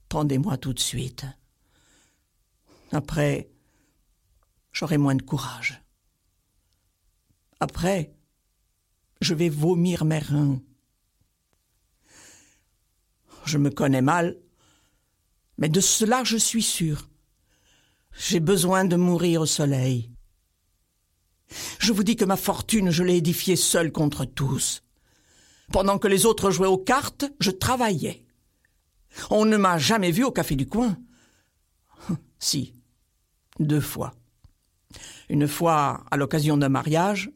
Pendez-moi 0.08 0.58
tout 0.58 0.74
de 0.74 0.80
suite. 0.80 1.25
Après, 2.94 3.50
j'aurai 4.72 4.98
moins 4.98 5.16
de 5.16 5.24
courage. 5.24 5.82
Après, 7.60 8.13
je 9.22 9.34
vais 9.34 9.50
vomir 9.50 10.06
mes 10.06 10.20
reins. 10.20 10.62
Je 13.51 13.58
me 13.58 13.70
connais 13.70 14.01
mal, 14.01 14.38
mais 15.58 15.67
de 15.67 15.81
cela 15.81 16.24
je 16.24 16.38
suis 16.38 16.63
sûr. 16.63 17.10
J'ai 18.17 18.39
besoin 18.39 18.86
de 18.86 18.96
mourir 18.96 19.41
au 19.41 19.46
soleil. 19.46 20.10
Je 21.77 21.91
vous 21.91 22.05
dis 22.05 22.15
que 22.15 22.24
ma 22.24 22.38
fortune, 22.38 22.91
je 22.91 23.03
l'ai 23.03 23.17
édifiée 23.17 23.58
seule 23.58 23.91
contre 23.91 24.24
tous. 24.24 24.84
Pendant 25.74 26.00
que 26.00 26.08
les 26.08 26.25
autres 26.25 26.50
jouaient 26.50 26.65
aux 26.70 26.77
cartes, 26.77 27.25
je 27.41 27.51
travaillais. 27.51 28.25
On 29.29 29.43
ne 29.43 29.58
m'a 29.58 29.77
jamais 29.77 30.12
vu 30.12 30.24
au 30.24 30.31
café 30.31 30.55
du 30.55 30.67
coin. 30.67 30.98
Si, 32.39 32.74
deux 33.60 33.81
fois. 33.81 34.13
Une 35.27 35.50
fois 35.50 36.05
à 36.10 36.15
l'occasion 36.15 36.55
d'un 36.55 36.70
mariage, 36.70 37.29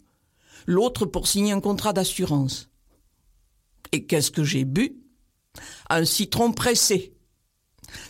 l'autre 0.66 1.06
pour 1.06 1.28
signer 1.28 1.52
un 1.52 1.60
contrat 1.60 1.92
d'assurance. 1.92 2.70
Et 3.92 4.06
qu'est-ce 4.06 4.32
que 4.32 4.46
j'ai 4.46 4.64
bu? 4.64 5.05
Un 5.90 6.06
citron 6.06 6.52
pressé. 6.52 7.14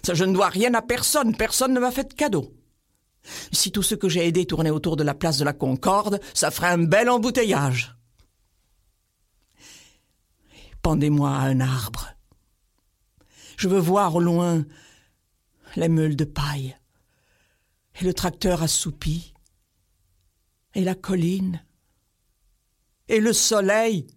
Ça, 0.04 0.14
je 0.14 0.24
ne 0.24 0.34
dois 0.34 0.50
rien 0.50 0.74
à 0.74 0.82
personne, 0.82 1.36
personne 1.36 1.74
ne 1.74 1.80
m'a 1.80 1.92
fait 1.92 2.10
de 2.10 2.14
cadeau. 2.14 2.54
Si 3.52 3.72
tout 3.72 3.84
ce 3.84 3.96
que 3.96 4.10
j'ai 4.10 4.28
aidé 4.28 4.46
tournait 4.46 4.70
autour 4.70 4.96
de 4.96 5.04
la 5.04 5.14
place 5.14 5.38
de 5.38 5.46
la 5.46 5.54
Concorde, 5.54 6.20
ça 6.34 6.52
ferait 6.52 6.70
un 6.70 6.84
bel 6.84 7.10
embouteillage. 7.10 7.96
Pendez-moi 10.82 11.30
à 11.30 11.42
un 11.42 11.60
arbre. 11.60 12.10
Je 13.58 13.68
veux 13.68 13.80
voir 13.80 14.16
au 14.16 14.20
loin 14.20 14.66
les 15.76 15.90
meules 15.90 16.16
de 16.16 16.26
paille, 16.26 16.78
et 18.00 18.04
le 18.04 18.14
tracteur 18.14 18.62
assoupi, 18.62 19.34
et 20.74 20.84
la 20.84 20.96
colline, 20.96 21.64
et 23.08 23.20
le 23.20 23.34
soleil. 23.34 24.08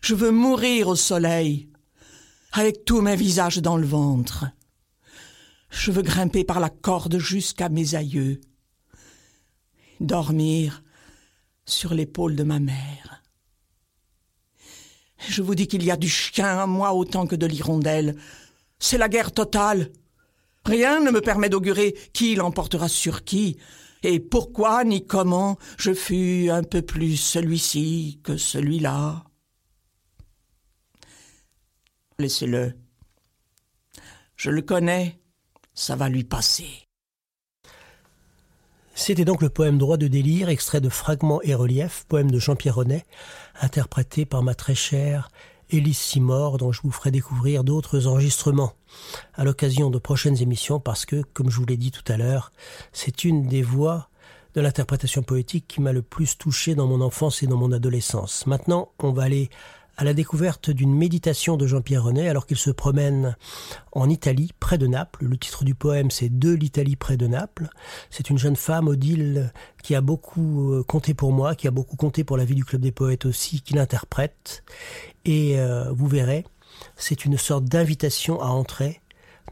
Je 0.00 0.14
veux 0.14 0.30
mourir 0.30 0.88
au 0.88 0.96
soleil, 0.96 1.68
avec 2.56 2.84
tous 2.84 3.00
mes 3.00 3.16
visages 3.16 3.58
dans 3.58 3.76
le 3.76 3.86
ventre. 3.86 4.46
Je 5.70 5.90
veux 5.90 6.02
grimper 6.02 6.44
par 6.44 6.60
la 6.60 6.70
corde 6.70 7.18
jusqu'à 7.18 7.68
mes 7.68 7.96
aïeux, 7.96 8.40
dormir 9.98 10.84
sur 11.66 11.94
l'épaule 11.94 12.36
de 12.36 12.44
ma 12.44 12.60
mère. 12.60 13.22
Je 15.28 15.42
vous 15.42 15.56
dis 15.56 15.66
qu'il 15.66 15.82
y 15.82 15.90
a 15.90 15.96
du 15.96 16.08
chien 16.08 16.60
à 16.60 16.66
moi 16.66 16.94
autant 16.94 17.26
que 17.26 17.34
de 17.34 17.46
l'hirondelle. 17.46 18.14
C'est 18.78 18.98
la 18.98 19.08
guerre 19.08 19.32
totale. 19.32 19.90
Rien 20.64 21.00
ne 21.00 21.10
me 21.10 21.20
permet 21.20 21.48
d'augurer 21.48 21.94
qui 22.12 22.36
l'emportera 22.36 22.88
sur 22.88 23.24
qui, 23.24 23.56
et 24.04 24.20
pourquoi 24.20 24.84
ni 24.84 25.04
comment 25.04 25.58
je 25.76 25.92
fus 25.92 26.50
un 26.50 26.62
peu 26.62 26.82
plus 26.82 27.16
celui-ci 27.16 28.20
que 28.22 28.36
celui-là. 28.36 29.24
Laissez-le. 32.18 32.74
Je 34.36 34.50
le 34.50 34.62
connais, 34.62 35.18
ça 35.74 35.96
va 35.96 36.08
lui 36.08 36.24
passer. 36.24 36.68
C'était 38.94 39.24
donc 39.24 39.42
le 39.42 39.48
poème 39.48 39.78
Droit 39.78 39.96
de 39.96 40.06
délire, 40.06 40.48
extrait 40.48 40.80
de 40.80 40.88
Fragments 40.88 41.42
et 41.42 41.54
reliefs, 41.54 42.04
poème 42.08 42.30
de 42.30 42.38
Jean-Pierre 42.38 42.76
Renet, 42.76 43.04
interprété 43.60 44.24
par 44.24 44.42
ma 44.42 44.54
très 44.54 44.76
chère 44.76 45.28
Élise 45.70 45.98
Simor, 45.98 46.58
dont 46.58 46.70
je 46.70 46.80
vous 46.82 46.92
ferai 46.92 47.10
découvrir 47.10 47.64
d'autres 47.64 48.06
enregistrements 48.06 48.74
à 49.34 49.42
l'occasion 49.42 49.90
de 49.90 49.98
prochaines 49.98 50.40
émissions, 50.40 50.78
parce 50.78 51.06
que, 51.06 51.22
comme 51.32 51.50
je 51.50 51.56
vous 51.56 51.66
l'ai 51.66 51.76
dit 51.76 51.90
tout 51.90 52.04
à 52.12 52.16
l'heure, 52.16 52.52
c'est 52.92 53.24
une 53.24 53.48
des 53.48 53.62
voix 53.62 54.08
de 54.54 54.60
l'interprétation 54.60 55.22
poétique 55.24 55.66
qui 55.66 55.80
m'a 55.80 55.92
le 55.92 56.02
plus 56.02 56.38
touché 56.38 56.76
dans 56.76 56.86
mon 56.86 57.00
enfance 57.00 57.42
et 57.42 57.48
dans 57.48 57.56
mon 57.56 57.72
adolescence. 57.72 58.46
Maintenant, 58.46 58.92
on 59.00 59.10
va 59.10 59.24
aller 59.24 59.50
à 59.96 60.04
la 60.04 60.14
découverte 60.14 60.70
d'une 60.70 60.94
méditation 60.94 61.56
de 61.56 61.66
Jean-Pierre 61.66 62.04
Renet 62.04 62.28
alors 62.28 62.46
qu'il 62.46 62.56
se 62.56 62.70
promène 62.70 63.36
en 63.92 64.08
Italie, 64.08 64.52
près 64.58 64.78
de 64.78 64.86
Naples. 64.86 65.24
Le 65.24 65.36
titre 65.36 65.64
du 65.64 65.74
poème, 65.74 66.10
c'est 66.10 66.28
De 66.28 66.52
l'Italie 66.52 66.96
près 66.96 67.16
de 67.16 67.26
Naples. 67.26 67.68
C'est 68.10 68.30
une 68.30 68.38
jeune 68.38 68.56
femme, 68.56 68.88
Odile, 68.88 69.52
qui 69.82 69.94
a 69.94 70.00
beaucoup 70.00 70.72
euh, 70.72 70.82
compté 70.82 71.14
pour 71.14 71.32
moi, 71.32 71.54
qui 71.54 71.68
a 71.68 71.70
beaucoup 71.70 71.96
compté 71.96 72.24
pour 72.24 72.36
la 72.36 72.44
vie 72.44 72.54
du 72.54 72.64
Club 72.64 72.82
des 72.82 72.92
Poètes 72.92 73.26
aussi, 73.26 73.60
qui 73.60 73.74
l'interprète. 73.74 74.64
Et 75.24 75.58
euh, 75.58 75.90
vous 75.92 76.08
verrez, 76.08 76.44
c'est 76.96 77.24
une 77.24 77.38
sorte 77.38 77.64
d'invitation 77.64 78.40
à 78.40 78.46
entrer 78.46 79.00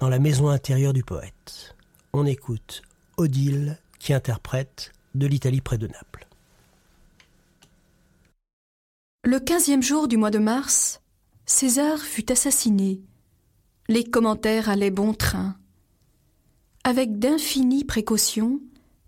dans 0.00 0.08
la 0.08 0.18
maison 0.18 0.48
intérieure 0.48 0.92
du 0.92 1.04
poète. 1.04 1.76
On 2.12 2.26
écoute 2.26 2.82
Odile 3.16 3.78
qui 3.98 4.12
interprète 4.12 4.92
De 5.14 5.26
l'Italie 5.26 5.60
près 5.60 5.78
de 5.78 5.86
Naples. 5.86 6.26
Le 9.24 9.38
quinzième 9.38 9.84
jour 9.84 10.08
du 10.08 10.16
mois 10.16 10.32
de 10.32 10.40
mars, 10.40 11.00
César 11.46 12.00
fut 12.00 12.32
assassiné. 12.32 13.00
Les 13.88 14.02
commentaires 14.02 14.68
allaient 14.68 14.90
bon 14.90 15.14
train. 15.14 15.56
Avec 16.82 17.20
d'infinies 17.20 17.84
précautions, 17.84 18.60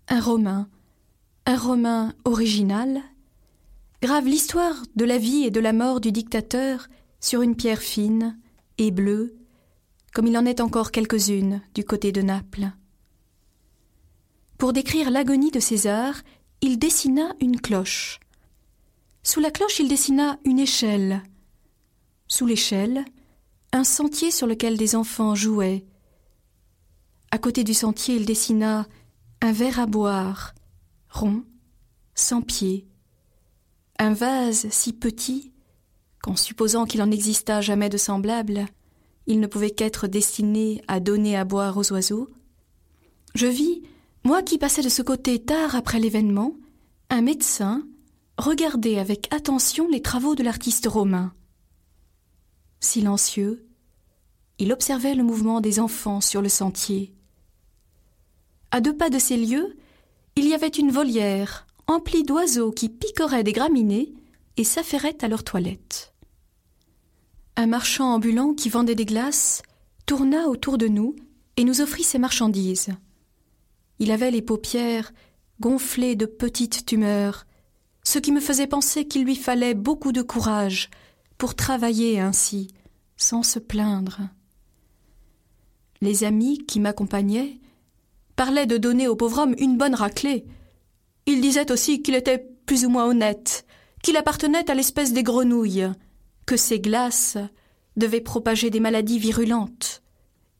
un 0.07 0.21
Romain, 0.21 0.69
un 1.45 1.57
Romain 1.57 2.13
original, 2.23 3.01
grave 4.01 4.25
l'histoire 4.25 4.83
de 4.95 5.03
la 5.03 5.17
vie 5.17 5.43
et 5.43 5.51
de 5.51 5.59
la 5.59 5.73
mort 5.73 5.99
du 5.99 6.13
dictateur 6.13 6.87
sur 7.19 7.41
une 7.41 7.57
pierre 7.57 7.81
fine 7.81 8.39
et 8.77 8.91
bleue, 8.91 9.35
comme 10.13 10.27
il 10.27 10.37
en 10.37 10.45
est 10.45 10.61
encore 10.61 10.91
quelques-unes 10.91 11.61
du 11.73 11.83
côté 11.83 12.13
de 12.13 12.21
Naples. 12.21 12.71
Pour 14.57 14.71
décrire 14.71 15.09
l'agonie 15.09 15.51
de 15.51 15.59
César, 15.59 16.21
il 16.61 16.79
dessina 16.79 17.35
une 17.41 17.59
cloche. 17.59 18.21
Sous 19.25 19.39
la 19.39 19.49
cloche, 19.49 19.79
il 19.79 19.87
dessina 19.87 20.37
une 20.45 20.59
échelle. 20.59 21.23
Sous 22.27 22.45
l'échelle, 22.45 23.03
un 23.73 23.83
sentier 23.83 24.29
sur 24.29 24.45
lequel 24.45 24.77
des 24.77 24.95
enfants 24.95 25.33
jouaient. 25.33 25.83
À 27.31 27.39
côté 27.39 27.63
du 27.63 27.73
sentier, 27.73 28.17
il 28.17 28.27
dessina 28.27 28.85
un 29.41 29.51
verre 29.51 29.79
à 29.79 29.87
boire, 29.87 30.53
rond, 31.09 31.43
sans 32.13 32.43
pied. 32.43 32.85
Un 33.97 34.13
vase 34.13 34.67
si 34.69 34.93
petit 34.93 35.51
qu'en 36.21 36.35
supposant 36.35 36.85
qu'il 36.85 37.01
en 37.01 37.09
existât 37.09 37.61
jamais 37.61 37.89
de 37.89 37.97
semblable, 37.97 38.67
il 39.25 39.39
ne 39.39 39.47
pouvait 39.47 39.71
qu'être 39.71 40.05
destiné 40.05 40.83
à 40.87 40.99
donner 40.99 41.35
à 41.35 41.45
boire 41.45 41.77
aux 41.77 41.91
oiseaux. 41.91 42.29
Je 43.33 43.47
vis, 43.47 43.81
moi 44.23 44.43
qui 44.43 44.59
passais 44.59 44.83
de 44.83 44.89
ce 44.89 45.01
côté 45.01 45.39
tard 45.39 45.73
après 45.73 45.99
l'événement, 45.99 46.53
un 47.09 47.21
médecin 47.21 47.87
regardait 48.37 48.99
avec 48.99 49.33
attention 49.33 49.87
les 49.87 50.01
travaux 50.01 50.35
de 50.35 50.43
l'artiste 50.43 50.87
romain. 50.87 51.33
Silencieux, 52.79 53.67
il 54.59 54.71
observait 54.71 55.15
le 55.15 55.23
mouvement 55.23 55.61
des 55.61 55.79
enfants 55.79 56.21
sur 56.21 56.41
le 56.41 56.49
sentier. 56.49 57.13
À 58.71 58.81
deux 58.81 58.95
pas 58.95 59.09
de 59.09 59.19
ces 59.19 59.37
lieux, 59.37 59.75
il 60.35 60.47
y 60.47 60.53
avait 60.53 60.67
une 60.67 60.91
volière 60.91 61.65
emplie 61.87 62.23
d'oiseaux 62.23 62.71
qui 62.71 62.89
picoraient 62.89 63.43
des 63.43 63.53
graminées 63.53 64.13
et 64.57 64.63
s'affairaient 64.63 65.23
à 65.23 65.27
leur 65.27 65.43
toilette. 65.43 66.13
Un 67.55 67.67
marchand 67.67 68.13
ambulant 68.13 68.53
qui 68.53 68.69
vendait 68.69 68.95
des 68.95 69.05
glaces 69.05 69.61
tourna 70.05 70.47
autour 70.47 70.77
de 70.77 70.87
nous 70.87 71.15
et 71.57 71.63
nous 71.63 71.81
offrit 71.81 72.03
ses 72.03 72.19
marchandises. 72.19 72.89
Il 73.99 74.11
avait 74.11 74.31
les 74.31 74.41
paupières 74.41 75.13
gonflées 75.61 76.15
de 76.15 76.25
petites 76.25 76.85
tumeurs 76.85 77.45
ce 78.05 78.19
qui 78.19 78.31
me 78.31 78.39
faisait 78.39 78.67
penser 78.67 79.05
qu'il 79.05 79.25
lui 79.25 79.35
fallait 79.35 79.73
beaucoup 79.73 80.13
de 80.13 80.21
courage 80.21 80.89
pour 81.37 81.55
travailler 81.55 82.19
ainsi, 82.19 82.69
sans 83.17 83.43
se 83.43 83.59
plaindre. 83.59 84.21
Les 86.01 86.23
amis 86.23 86.59
qui 86.65 86.79
m'accompagnaient 86.79 87.59
parlaient 88.35 88.67
de 88.67 88.77
donner 88.77 89.07
au 89.07 89.15
pauvre 89.15 89.39
homme 89.39 89.55
une 89.57 89.77
bonne 89.77 89.95
raclée. 89.95 90.45
Ils 91.25 91.41
disaient 91.41 91.71
aussi 91.71 92.01
qu'il 92.01 92.15
était 92.15 92.47
plus 92.65 92.85
ou 92.85 92.89
moins 92.89 93.05
honnête, 93.05 93.65
qu'il 94.03 94.17
appartenait 94.17 94.69
à 94.69 94.75
l'espèce 94.75 95.11
des 95.11 95.23
grenouilles, 95.23 95.91
que 96.45 96.57
ses 96.57 96.79
glaces 96.79 97.37
devaient 97.97 98.21
propager 98.21 98.69
des 98.69 98.79
maladies 98.79 99.19
virulentes, 99.19 100.03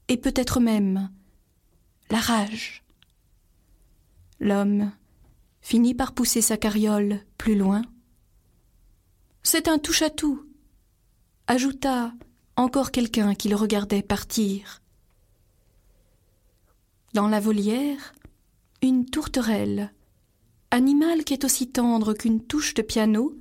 et 0.08 0.17
peut-être 0.17 0.60
même 0.60 1.12
la 2.10 2.19
rage. 2.19 2.84
L'homme 4.39 4.91
finit 5.62 5.93
par 5.93 6.13
pousser 6.13 6.41
sa 6.41 6.58
carriole 6.58 7.19
loin. 7.53 7.84
C'est 9.43 9.67
un 9.67 9.77
touche-à-tout, 9.77 10.49
ajouta 11.45 12.13
encore 12.55 12.91
quelqu'un 12.91 13.36
qui 13.36 13.49
le 13.49 13.55
regardait 13.55 14.01
partir. 14.01 14.81
Dans 17.13 17.27
la 17.27 17.39
volière, 17.39 18.15
une 18.81 19.05
tourterelle, 19.05 19.93
animal 20.71 21.23
qui 21.23 21.34
est 21.34 21.45
aussi 21.45 21.67
tendre 21.67 22.13
qu'une 22.13 22.41
touche 22.41 22.73
de 22.73 22.81
piano, 22.81 23.38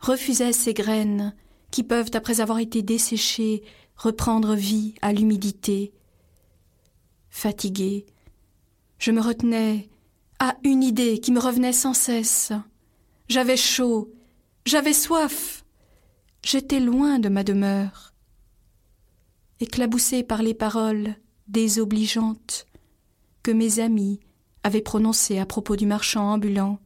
refusait 0.00 0.52
ses 0.52 0.74
graines 0.74 1.34
qui 1.70 1.84
peuvent, 1.84 2.10
après 2.14 2.40
avoir 2.40 2.58
été 2.58 2.82
desséchées, 2.82 3.62
reprendre 3.96 4.54
vie 4.54 4.94
à 5.02 5.12
l'humidité. 5.12 5.92
Fatigué, 7.28 8.06
je 8.98 9.12
me 9.12 9.20
retenais 9.20 9.88
à 10.38 10.56
une 10.64 10.82
idée 10.82 11.20
qui 11.20 11.32
me 11.32 11.40
revenait 11.40 11.72
sans 11.72 11.94
cesse. 11.94 12.52
J'avais 13.30 13.56
chaud, 13.56 14.12
j'avais 14.66 14.92
soif, 14.92 15.64
j'étais 16.42 16.80
loin 16.80 17.20
de 17.20 17.28
ma 17.28 17.44
demeure. 17.44 18.12
Éclaboussé 19.60 20.24
par 20.24 20.42
les 20.42 20.52
paroles 20.52 21.14
désobligeantes 21.46 22.66
que 23.44 23.52
mes 23.52 23.78
amis 23.78 24.18
avaient 24.64 24.80
prononcées 24.80 25.38
à 25.38 25.46
propos 25.46 25.76
du 25.76 25.86
marchand 25.86 26.32
ambulant, 26.32 26.80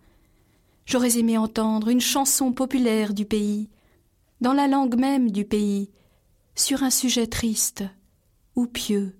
j'aurais 0.85 1.16
aimé 1.16 1.38
entendre 1.38 1.88
une 1.88 2.02
chanson 2.02 2.52
populaire 2.52 3.14
du 3.14 3.24
pays, 3.24 3.70
dans 4.42 4.52
la 4.52 4.68
langue 4.68 4.98
même 4.98 5.30
du 5.30 5.46
pays, 5.46 5.88
sur 6.54 6.83
un 6.83 6.90
sujet 6.90 7.26
triste 7.26 7.85
ou 8.54 8.66
pieux. 8.66 9.16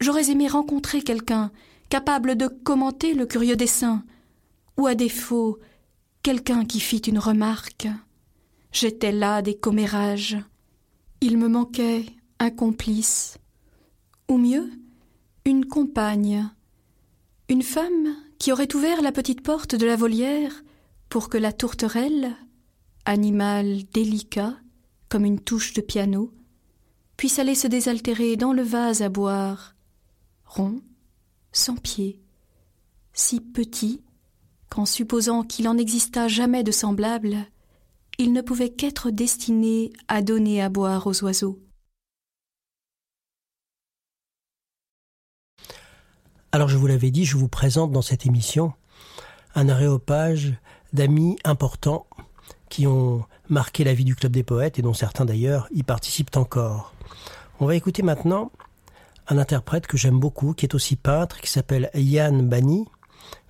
J'aurais 0.00 0.30
aimé 0.30 0.48
rencontrer 0.48 1.02
quelqu'un 1.02 1.52
capable 1.90 2.36
de 2.36 2.46
commenter 2.46 3.12
le 3.12 3.26
curieux 3.26 3.56
dessin, 3.56 4.02
ou 4.78 4.86
à 4.86 4.94
défaut, 4.94 5.58
quelqu'un 6.22 6.64
qui 6.64 6.80
fit 6.80 6.98
une 6.98 7.18
remarque. 7.18 7.88
J'étais 8.70 9.12
là 9.12 9.42
des 9.42 9.56
commérages. 9.56 10.38
Il 11.20 11.36
me 11.36 11.48
manquait 11.48 12.06
un 12.38 12.50
complice, 12.50 13.38
ou 14.28 14.38
mieux, 14.38 14.70
une 15.44 15.66
compagne, 15.66 16.48
une 17.48 17.62
femme 17.62 18.16
qui 18.38 18.52
aurait 18.52 18.74
ouvert 18.74 19.02
la 19.02 19.12
petite 19.12 19.42
porte 19.42 19.74
de 19.74 19.86
la 19.86 19.96
volière 19.96 20.62
pour 21.08 21.28
que 21.28 21.38
la 21.38 21.52
tourterelle, 21.52 22.34
animal 23.04 23.82
délicat 23.92 24.56
comme 25.08 25.24
une 25.24 25.40
touche 25.40 25.74
de 25.74 25.80
piano, 25.80 26.32
puisse 27.16 27.38
aller 27.38 27.54
se 27.54 27.66
désaltérer 27.66 28.36
dans 28.36 28.52
le 28.52 28.62
vase 28.62 29.02
à 29.02 29.08
boire, 29.08 29.74
rond, 30.46 30.80
sans 31.52 31.76
pied, 31.76 32.20
si 33.12 33.40
petit 33.40 34.00
qu'en 34.72 34.86
supposant 34.86 35.42
qu'il 35.42 35.68
en 35.68 35.76
exista 35.76 36.28
jamais 36.28 36.64
de 36.64 36.72
semblable, 36.72 37.36
il 38.16 38.32
ne 38.32 38.40
pouvait 38.40 38.70
qu'être 38.70 39.10
destiné 39.10 39.92
à 40.08 40.22
donner 40.22 40.62
à 40.62 40.70
boire 40.70 41.06
aux 41.06 41.24
oiseaux. 41.24 41.60
Alors 46.52 46.68
je 46.68 46.78
vous 46.78 46.86
l'avais 46.86 47.10
dit, 47.10 47.26
je 47.26 47.36
vous 47.36 47.48
présente 47.48 47.92
dans 47.92 48.00
cette 48.00 48.24
émission 48.24 48.72
un 49.54 49.68
aréopage 49.68 50.54
d'amis 50.94 51.36
importants 51.44 52.06
qui 52.70 52.86
ont 52.86 53.26
marqué 53.50 53.84
la 53.84 53.92
vie 53.92 54.06
du 54.06 54.16
Club 54.16 54.32
des 54.32 54.42
Poètes 54.42 54.78
et 54.78 54.82
dont 54.82 54.94
certains 54.94 55.26
d'ailleurs 55.26 55.68
y 55.72 55.82
participent 55.82 56.34
encore. 56.38 56.94
On 57.60 57.66
va 57.66 57.76
écouter 57.76 58.02
maintenant 58.02 58.50
un 59.28 59.36
interprète 59.36 59.86
que 59.86 59.98
j'aime 59.98 60.18
beaucoup, 60.18 60.54
qui 60.54 60.64
est 60.64 60.74
aussi 60.74 60.96
peintre, 60.96 61.42
qui 61.42 61.50
s'appelle 61.50 61.90
Yann 61.92 62.48
Bani, 62.48 62.86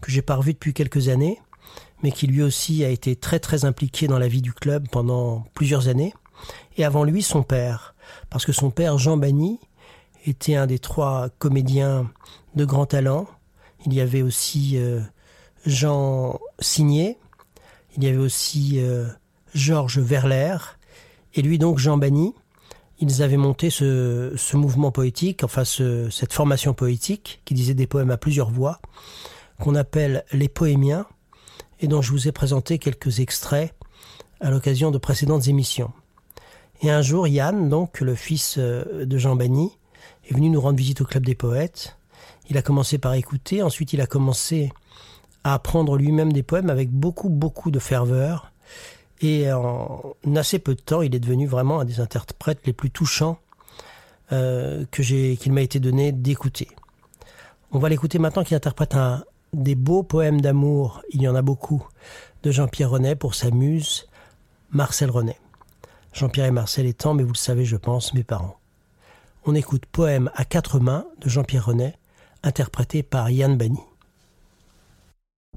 que 0.00 0.10
j'ai 0.10 0.22
pas 0.22 0.36
revu 0.36 0.52
depuis 0.52 0.74
quelques 0.74 1.08
années, 1.08 1.40
mais 2.02 2.12
qui 2.12 2.26
lui 2.26 2.42
aussi 2.42 2.84
a 2.84 2.88
été 2.88 3.16
très 3.16 3.38
très 3.38 3.64
impliqué 3.64 4.08
dans 4.08 4.18
la 4.18 4.28
vie 4.28 4.42
du 4.42 4.52
club 4.52 4.88
pendant 4.90 5.44
plusieurs 5.54 5.88
années. 5.88 6.14
Et 6.76 6.84
avant 6.84 7.04
lui, 7.04 7.22
son 7.22 7.42
père, 7.42 7.94
parce 8.30 8.44
que 8.44 8.52
son 8.52 8.70
père, 8.70 8.98
Jean 8.98 9.16
Bani, 9.16 9.60
était 10.26 10.54
un 10.54 10.66
des 10.66 10.78
trois 10.78 11.28
comédiens 11.38 12.10
de 12.54 12.64
grand 12.64 12.86
talent. 12.86 13.26
Il 13.86 13.94
y 13.94 14.00
avait 14.00 14.22
aussi 14.22 14.76
euh, 14.76 15.00
Jean 15.66 16.38
Signé, 16.60 17.18
il 17.96 18.04
y 18.04 18.08
avait 18.08 18.18
aussi 18.18 18.80
euh, 18.80 19.06
Georges 19.54 19.98
Verler, 19.98 20.56
et 21.34 21.42
lui 21.42 21.58
donc 21.58 21.78
Jean 21.78 21.96
Bani. 21.96 22.34
Ils 22.98 23.22
avaient 23.22 23.36
monté 23.36 23.68
ce, 23.68 24.56
mouvement 24.56 24.92
poétique, 24.92 25.42
enfin 25.42 25.64
ce, 25.64 26.08
cette 26.10 26.32
formation 26.32 26.72
poétique, 26.72 27.42
qui 27.44 27.54
disait 27.54 27.74
des 27.74 27.88
poèmes 27.88 28.12
à 28.12 28.16
plusieurs 28.16 28.50
voix, 28.50 28.80
qu'on 29.62 29.76
appelle 29.76 30.24
les 30.32 30.48
poémiens, 30.48 31.06
et 31.78 31.86
dont 31.86 32.02
je 32.02 32.10
vous 32.10 32.26
ai 32.26 32.32
présenté 32.32 32.80
quelques 32.80 33.20
extraits 33.20 33.72
à 34.40 34.50
l'occasion 34.50 34.90
de 34.90 34.98
précédentes 34.98 35.46
émissions. 35.46 35.92
Et 36.80 36.90
un 36.90 37.00
jour, 37.00 37.28
Yann, 37.28 37.68
donc 37.68 38.00
le 38.00 38.16
fils 38.16 38.56
euh, 38.58 39.06
de 39.06 39.18
Jean 39.18 39.36
Bani, 39.36 39.70
est 40.28 40.34
venu 40.34 40.50
nous 40.50 40.60
rendre 40.60 40.76
visite 40.76 41.00
au 41.00 41.04
Club 41.04 41.24
des 41.24 41.36
Poètes. 41.36 41.96
Il 42.50 42.58
a 42.58 42.62
commencé 42.62 42.98
par 42.98 43.14
écouter, 43.14 43.62
ensuite 43.62 43.92
il 43.92 44.00
a 44.00 44.06
commencé 44.06 44.72
à 45.44 45.54
apprendre 45.54 45.96
lui-même 45.96 46.32
des 46.32 46.42
poèmes 46.42 46.68
avec 46.68 46.90
beaucoup, 46.90 47.28
beaucoup 47.28 47.70
de 47.70 47.78
ferveur. 47.78 48.50
Et 49.20 49.52
en 49.52 50.16
assez 50.34 50.58
peu 50.58 50.74
de 50.74 50.80
temps, 50.80 51.02
il 51.02 51.14
est 51.14 51.20
devenu 51.20 51.46
vraiment 51.46 51.78
un 51.78 51.84
des 51.84 52.00
interprètes 52.00 52.66
les 52.66 52.72
plus 52.72 52.90
touchants 52.90 53.38
euh, 54.32 54.84
que 54.90 55.04
j'ai, 55.04 55.36
qu'il 55.36 55.52
m'a 55.52 55.62
été 55.62 55.78
donné 55.78 56.10
d'écouter. 56.10 56.66
On 57.70 57.78
va 57.78 57.88
l'écouter 57.88 58.18
maintenant 58.18 58.42
qui 58.42 58.56
interprète 58.56 58.96
un 58.96 59.22
des 59.52 59.74
beaux 59.74 60.02
poèmes 60.02 60.40
d'amour, 60.40 61.02
il 61.10 61.22
y 61.22 61.28
en 61.28 61.34
a 61.34 61.42
beaucoup, 61.42 61.86
de 62.42 62.50
Jean-Pierre 62.50 62.90
Renet 62.90 63.16
pour 63.16 63.34
sa 63.34 63.50
muse, 63.50 64.06
Marcel 64.70 65.10
Renet. 65.10 65.38
Jean-Pierre 66.12 66.46
et 66.46 66.50
Marcel 66.50 66.86
étant, 66.86 67.14
mais 67.14 67.22
vous 67.22 67.32
le 67.32 67.38
savez, 67.38 67.64
je 67.64 67.76
pense, 67.76 68.14
mes 68.14 68.24
parents. 68.24 68.56
On 69.44 69.54
écoute 69.54 69.86
Poème 69.86 70.30
à 70.34 70.44
quatre 70.44 70.80
mains 70.80 71.06
de 71.20 71.28
Jean-Pierre 71.28 71.66
Renet, 71.66 71.94
interprété 72.42 73.02
par 73.02 73.30
Yann 73.30 73.56
Bani. 73.56 73.80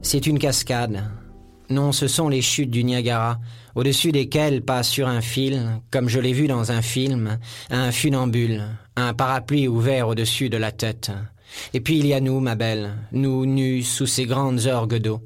C'est 0.02 0.28
une 0.28 0.40
cascade. 0.40 1.04
Non, 1.70 1.92
ce 1.92 2.08
sont 2.08 2.30
les 2.30 2.42
chutes 2.42 2.70
du 2.70 2.84
Niagara, 2.84 3.40
au-dessus 3.76 4.12
desquelles 4.12 4.62
passe 4.62 4.90
sur 4.90 5.08
un 5.08 5.22
fil, 5.22 5.82
comme 5.90 6.10
je 6.10 6.20
l'ai 6.20 6.34
vu 6.34 6.48
dans 6.48 6.72
un 6.72 6.82
film, 6.82 7.40
un 7.70 7.92
funambule, 7.92 8.64
un 8.98 9.14
parapluie 9.14 9.68
ouvert 9.68 10.10
au-dessus 10.10 10.50
de 10.50 10.58
la 10.58 10.72
tête. 10.72 11.12
Et 11.74 11.82
puis 11.82 12.00
il 12.00 12.08
y 12.08 12.14
a 12.14 12.20
nous, 12.20 12.40
ma 12.40 12.56
belle, 12.56 12.96
nous 13.12 13.46
nus 13.46 13.84
sous 13.84 14.08
ces 14.08 14.26
grandes 14.26 14.66
orgues 14.66 14.98
d'eau. 14.98 15.22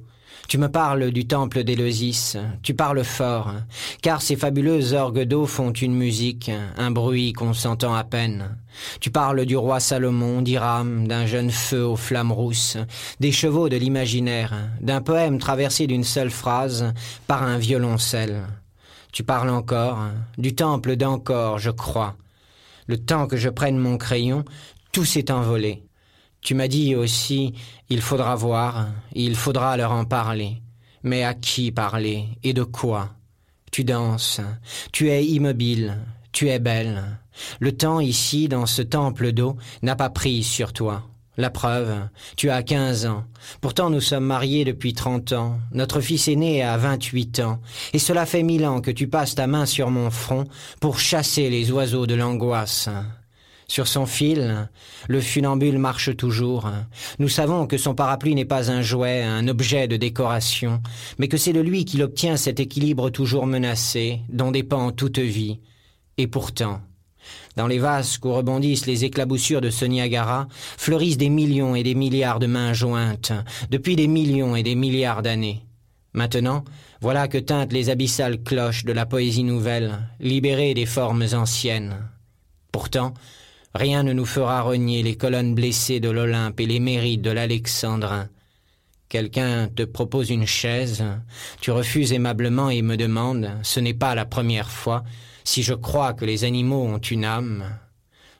Tu 0.49 0.57
me 0.57 0.67
parles 0.67 1.11
du 1.11 1.27
temple 1.27 1.63
d'Éleusis, 1.63 2.35
tu 2.63 2.73
parles 2.73 3.03
fort, 3.03 3.53
car 4.01 4.19
ces 4.23 4.35
fabuleuses 4.35 4.95
orgues 4.95 5.21
d'eau 5.21 5.45
font 5.45 5.71
une 5.71 5.93
musique, 5.93 6.49
un 6.75 6.89
bruit 6.89 7.33
qu'on 7.33 7.53
s'entend 7.53 7.93
à 7.93 8.03
peine. 8.03 8.57
Tu 8.99 9.11
parles 9.11 9.45
du 9.45 9.55
roi 9.55 9.79
Salomon, 9.79 10.41
d'Iram, 10.41 11.07
d'un 11.07 11.27
jeune 11.27 11.51
feu 11.51 11.85
aux 11.85 11.95
flammes 11.95 12.31
rousses, 12.31 12.77
des 13.19 13.31
chevaux 13.31 13.69
de 13.69 13.77
l'imaginaire, 13.77 14.55
d'un 14.81 15.01
poème 15.01 15.37
traversé 15.37 15.85
d'une 15.85 16.03
seule 16.03 16.31
phrase 16.31 16.93
par 17.27 17.43
un 17.43 17.59
violoncelle. 17.59 18.47
Tu 19.11 19.23
parles 19.23 19.51
encore 19.51 19.99
du 20.39 20.55
temple 20.55 20.95
d'encore, 20.95 21.59
je 21.59 21.69
crois. 21.69 22.15
Le 22.87 22.97
temps 22.97 23.27
que 23.27 23.37
je 23.37 23.49
prenne 23.49 23.77
mon 23.77 23.99
crayon, 23.99 24.43
tout 24.91 25.05
s'est 25.05 25.29
envolé. 25.29 25.83
Tu 26.49 26.55
m'as 26.55 26.67
dit 26.67 26.95
aussi, 26.95 27.53
il 27.89 28.01
faudra 28.01 28.35
voir, 28.35 28.87
il 29.13 29.35
faudra 29.35 29.77
leur 29.77 29.91
en 29.91 30.03
parler. 30.03 30.63
Mais 31.03 31.23
à 31.23 31.35
qui 31.35 31.71
parler 31.71 32.25
et 32.41 32.53
de 32.53 32.63
quoi? 32.63 33.11
Tu 33.71 33.83
danses, 33.83 34.41
tu 34.91 35.11
es 35.11 35.23
immobile, 35.23 35.99
tu 36.31 36.49
es 36.49 36.57
belle. 36.57 37.19
Le 37.59 37.77
temps 37.77 37.99
ici, 37.99 38.47
dans 38.47 38.65
ce 38.65 38.81
temple 38.81 39.31
d'eau, 39.31 39.57
n'a 39.83 39.95
pas 39.95 40.09
pris 40.09 40.41
sur 40.41 40.73
toi. 40.73 41.03
La 41.37 41.51
preuve, 41.51 41.95
tu 42.35 42.49
as 42.49 42.63
quinze 42.63 43.05
ans. 43.05 43.25
Pourtant 43.61 43.91
nous 43.91 44.01
sommes 44.01 44.25
mariés 44.25 44.65
depuis 44.65 44.93
trente 44.93 45.33
ans. 45.33 45.59
Notre 45.71 46.01
fils 46.01 46.27
aîné 46.27 46.63
a 46.63 46.77
vingt-huit 46.77 47.41
ans. 47.41 47.59
Et 47.93 47.99
cela 47.99 48.25
fait 48.25 48.41
mille 48.41 48.65
ans 48.65 48.81
que 48.81 48.89
tu 48.89 49.07
passes 49.07 49.35
ta 49.35 49.45
main 49.45 49.67
sur 49.67 49.91
mon 49.91 50.09
front 50.09 50.45
pour 50.81 50.99
chasser 50.99 51.51
les 51.51 51.71
oiseaux 51.71 52.07
de 52.07 52.15
l'angoisse. 52.15 52.89
Sur 53.69 53.87
son 53.87 54.07
fil, 54.07 54.67
le 55.07 55.21
funambule 55.21 55.77
marche 55.77 56.17
toujours. 56.17 56.71
Nous 57.19 57.29
savons 57.29 57.67
que 57.67 57.77
son 57.77 57.93
parapluie 57.93 58.33
n'est 58.33 58.43
pas 58.43 58.71
un 58.71 58.81
jouet, 58.81 59.21
un 59.21 59.47
objet 59.47 59.87
de 59.87 59.95
décoration, 59.95 60.81
mais 61.19 61.27
que 61.27 61.37
c'est 61.37 61.53
de 61.53 61.59
lui 61.59 61.85
qu'il 61.85 62.01
obtient 62.01 62.35
cet 62.35 62.59
équilibre 62.59 63.11
toujours 63.11 63.45
menacé, 63.45 64.21
dont 64.27 64.49
dépend 64.49 64.91
toute 64.91 65.19
vie. 65.19 65.59
Et 66.17 66.25
pourtant, 66.25 66.81
dans 67.57 67.67
les 67.67 67.77
vasques 67.77 68.25
où 68.25 68.33
rebondissent 68.33 68.87
les 68.87 69.05
éclaboussures 69.05 69.61
de 69.61 69.69
ce 69.69 69.85
Niagara, 69.85 70.47
fleurissent 70.51 71.17
des 71.17 71.29
millions 71.29 71.75
et 71.75 71.83
des 71.83 71.95
milliards 71.95 72.39
de 72.39 72.47
mains 72.47 72.73
jointes, 72.73 73.33
depuis 73.69 73.95
des 73.95 74.07
millions 74.07 74.55
et 74.55 74.63
des 74.63 74.75
milliards 74.75 75.21
d'années. 75.21 75.63
Maintenant, 76.13 76.63
voilà 77.01 77.27
que 77.27 77.37
tintent 77.37 77.71
les 77.71 77.91
abyssales 77.91 78.41
cloches 78.41 78.83
de 78.83 78.93
la 78.93 79.05
poésie 79.05 79.43
nouvelle, 79.43 79.99
libérées 80.19 80.73
des 80.73 80.87
formes 80.87 81.25
anciennes. 81.33 81.97
Pourtant, 82.71 83.13
Rien 83.75 84.03
ne 84.03 84.13
nous 84.13 84.25
fera 84.25 84.61
renier 84.61 85.03
les 85.03 85.15
colonnes 85.15 85.53
blessées 85.53 85.99
de 85.99 86.09
l'Olympe 86.09 86.59
et 86.59 86.65
les 86.65 86.79
mérites 86.79 87.21
de 87.21 87.29
l'Alexandrin. 87.29 88.27
Quelqu'un 89.09 89.67
te 89.67 89.83
propose 89.83 90.29
une 90.29 90.47
chaise, 90.47 91.03
tu 91.61 91.71
refuses 91.71 92.13
aimablement 92.13 92.69
et 92.69 92.81
me 92.81 92.95
demandes, 92.95 93.51
ce 93.63 93.79
n'est 93.79 93.93
pas 93.93 94.15
la 94.15 94.25
première 94.25 94.69
fois, 94.69 95.03
si 95.43 95.63
je 95.63 95.73
crois 95.73 96.13
que 96.13 96.25
les 96.25 96.43
animaux 96.43 96.83
ont 96.83 96.99
une 96.99 97.25
âme. 97.25 97.65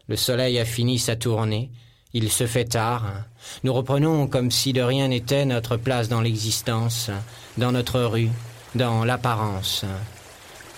Le 0.08 0.16
soleil 0.16 0.60
a 0.60 0.66
fini 0.66 1.00
sa 1.00 1.16
tournée, 1.16 1.72
il 2.14 2.32
se 2.32 2.46
fait 2.48 2.66
tard, 2.66 3.14
nous 3.64 3.74
reprenons 3.74 4.28
comme 4.28 4.52
si 4.52 4.74
de 4.74 4.82
rien 4.82 5.08
n'était 5.08 5.46
notre 5.46 5.78
place 5.78 6.08
dans 6.08 6.22
l'existence, 6.22 7.10
dans 7.58 7.72
notre 7.72 8.02
rue, 8.02 8.30
dans 8.76 9.06
l'apparence. 9.06 9.86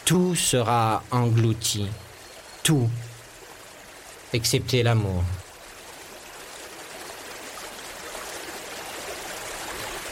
Tout 0.05 0.35
sera 0.35 1.03
englouti, 1.11 1.85
tout 2.63 2.89
excepté 4.33 4.83
l'amour. 4.83 5.23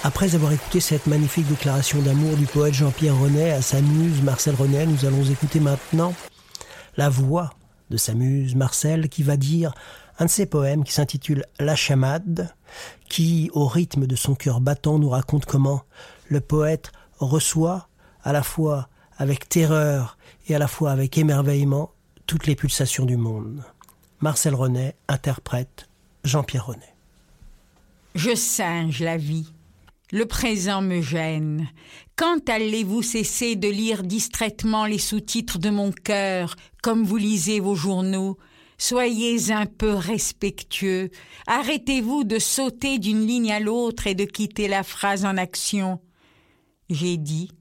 Après 0.04 0.34
avoir 0.34 0.54
écouté 0.54 0.80
cette 0.80 1.08
magnifique 1.08 1.48
déclaration 1.48 2.02
d'amour 2.02 2.38
du 2.38 2.46
poète 2.46 2.74
Jean-Pierre 2.74 3.18
Renet 3.18 3.52
à 3.52 3.62
sa 3.62 3.82
muse 3.82 4.22
Marcel 4.22 4.56
Renet, 4.56 4.86
nous 4.86 5.06
allons 5.06 5.24
écouter 5.26 5.60
maintenant 5.60 6.14
la 6.96 7.10
voix 7.10 7.52
de 7.90 7.98
sa 7.98 8.14
muse 8.14 8.56
Marcel 8.56 9.10
qui 9.10 9.24
va 9.24 9.36
dire 9.36 9.74
un 10.18 10.26
de 10.26 10.30
ses 10.30 10.46
poèmes 10.46 10.84
qui 10.84 10.94
s'intitule 10.94 11.46
La 11.60 11.76
chamade, 11.76 12.54
qui, 13.10 13.50
au 13.54 13.68
rythme 13.68 14.06
de 14.06 14.16
son 14.16 14.36
cœur 14.36 14.62
battant, 14.62 15.00
nous 15.00 15.10
raconte 15.10 15.46
comment 15.46 15.84
le 16.28 16.40
poète 16.40 16.92
reçoit, 17.20 17.90
à 18.24 18.32
la 18.32 18.44
fois 18.44 18.88
avec 19.18 19.50
terreur 19.50 20.18
et 20.48 20.56
à 20.56 20.60
la 20.60 20.68
fois 20.68 20.92
avec 20.92 21.18
émerveillement, 21.18 21.92
toutes 22.26 22.48
les 22.48 22.56
pulsations 22.56 23.06
du 23.06 23.18
monde. 23.18 23.64
Marcel 24.22 24.54
Renet 24.54 24.98
interprète 25.08 25.88
Jean-Pierre 26.26 26.66
Renet. 26.66 26.94
Je 28.16 28.36
singe 28.36 29.00
la 29.00 29.16
vie. 29.16 29.54
Le 30.12 30.26
présent 30.26 30.82
me 30.82 31.00
gêne. 31.02 31.70
Quand 32.18 32.50
allez-vous 32.50 33.02
cesser 33.02 33.56
de 33.56 33.70
lire 33.70 34.04
distraitement 34.04 34.86
les 34.86 34.98
sous-titres 34.98 35.58
de 35.58 35.70
mon 35.70 35.94
cœur, 35.94 36.58
comme 36.84 37.06
vous 37.06 37.16
lisez 37.16 37.62
vos 37.62 37.76
journaux? 37.76 38.38
Soyez 38.78 39.52
un 39.52 39.66
peu 39.66 39.94
respectueux. 39.94 41.12
Arrêtez-vous 41.48 42.26
de 42.26 42.40
sauter 42.40 43.00
d'une 43.00 43.26
ligne 43.26 43.54
à 43.54 43.62
l'autre 43.62 44.06
et 44.06 44.16
de 44.16 44.26
quitter 44.26 44.68
la 44.68 44.84
phrase 44.84 45.24
en 45.24 45.38
action. 45.38 46.02
J'ai 46.90 47.16
dit, 47.16 47.52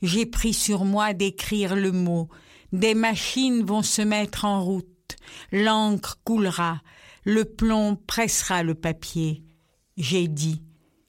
j'ai 0.00 0.24
pris 0.24 0.54
sur 0.54 0.86
moi 0.86 1.12
d'écrire 1.12 1.76
le 1.76 1.92
mot. 1.92 2.30
Des 2.72 2.94
machines 2.94 3.64
vont 3.64 3.82
se 3.82 4.00
mettre 4.00 4.46
en 4.46 4.64
route 4.64 4.95
l'encre 5.52 6.18
coulera, 6.24 6.82
le 7.24 7.44
plomb 7.44 7.96
pressera 8.06 8.62
le 8.62 8.74
papier. 8.74 9.42
J'ai 9.96 10.28
dit, 10.28 10.62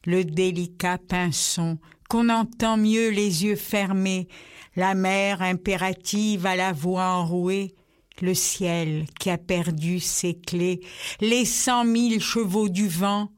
le 0.06 0.24
délicat 0.24 0.98
pinson, 0.98 1.78
qu'on 2.10 2.30
entend 2.30 2.78
mieux 2.78 3.10
les 3.10 3.44
yeux 3.44 3.56
fermés, 3.56 4.28
la 4.76 4.96
mer 4.96 5.42
impérative 5.42 6.46
à 6.46 6.56
la 6.56 6.72
voix 6.72 7.10
enrouée, 7.10 7.76
le 8.22 8.34
ciel 8.34 9.06
qui 9.20 9.30
a 9.30 9.38
perdu 9.38 10.00
ses 10.00 10.40
clés, 10.40 10.82
les 11.20 11.46
cent 11.46 11.84
mille 11.84 12.22
chevaux 12.22 12.70
du 12.70 12.88
vent, 12.88 13.30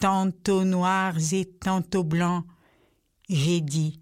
tantôt 0.00 0.64
noirs 0.64 1.16
et 1.32 1.44
tantôt 1.44 2.04
blancs. 2.04 2.44
J'ai 3.28 3.60
dit, 3.60 4.00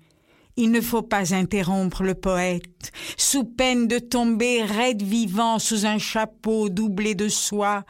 il 0.56 0.70
ne 0.70 0.80
faut 0.80 1.02
pas 1.02 1.34
interrompre 1.34 2.02
le 2.02 2.14
poète, 2.14 2.92
sous 3.16 3.44
peine 3.44 3.88
de 3.88 3.98
tomber 3.98 4.62
raide 4.62 5.02
vivant 5.02 5.58
sous 5.58 5.86
un 5.86 5.98
chapeau 5.98 6.68
doublé 6.68 7.14
de 7.14 7.28
soie, 7.28 7.84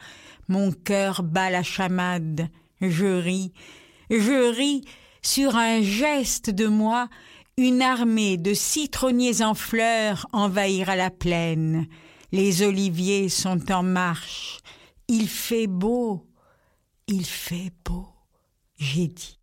mon 0.47 0.71
cœur 0.71 1.23
bat 1.23 1.49
la 1.49 1.63
chamade, 1.63 2.49
je 2.81 3.05
ris, 3.05 3.53
je 4.09 4.55
ris 4.55 4.83
sur 5.21 5.55
un 5.55 5.81
geste 5.81 6.49
de 6.49 6.67
moi, 6.67 7.09
une 7.57 7.81
armée 7.81 8.37
de 8.37 8.53
citronniers 8.53 9.41
en 9.41 9.53
fleurs 9.53 10.27
envahira 10.33 10.95
la 10.95 11.09
plaine. 11.09 11.87
Les 12.31 12.63
oliviers 12.63 13.29
sont 13.29 13.71
en 13.71 13.81
marche. 13.81 14.59
Il 15.07 15.29
fait 15.29 15.67
beau, 15.67 16.27
il 17.07 17.25
fait 17.25 17.71
beau, 17.85 18.07
j'ai 18.77 19.07
dit. 19.07 19.39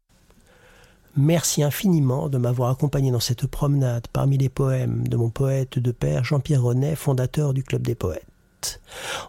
Merci 1.15 1.63
infiniment 1.63 2.31
de 2.31 2.39
m'avoir 2.39 2.71
accompagné 2.71 3.11
dans 3.11 3.21
cette 3.21 3.47
promenade 3.47 4.07
parmi 4.15 4.39
les 4.39 4.49
poèmes 4.49 5.07
de 5.07 5.19
mon 5.19 5.29
poète 5.29 5.79
de 5.79 5.93
père 5.93 6.25
Jean-Pierre 6.25 6.63
Renet, 6.63 6.97
fondateur 6.97 7.53
du 7.53 7.63
Club 7.63 7.83
des 7.83 7.95
Poètes. 7.95 8.81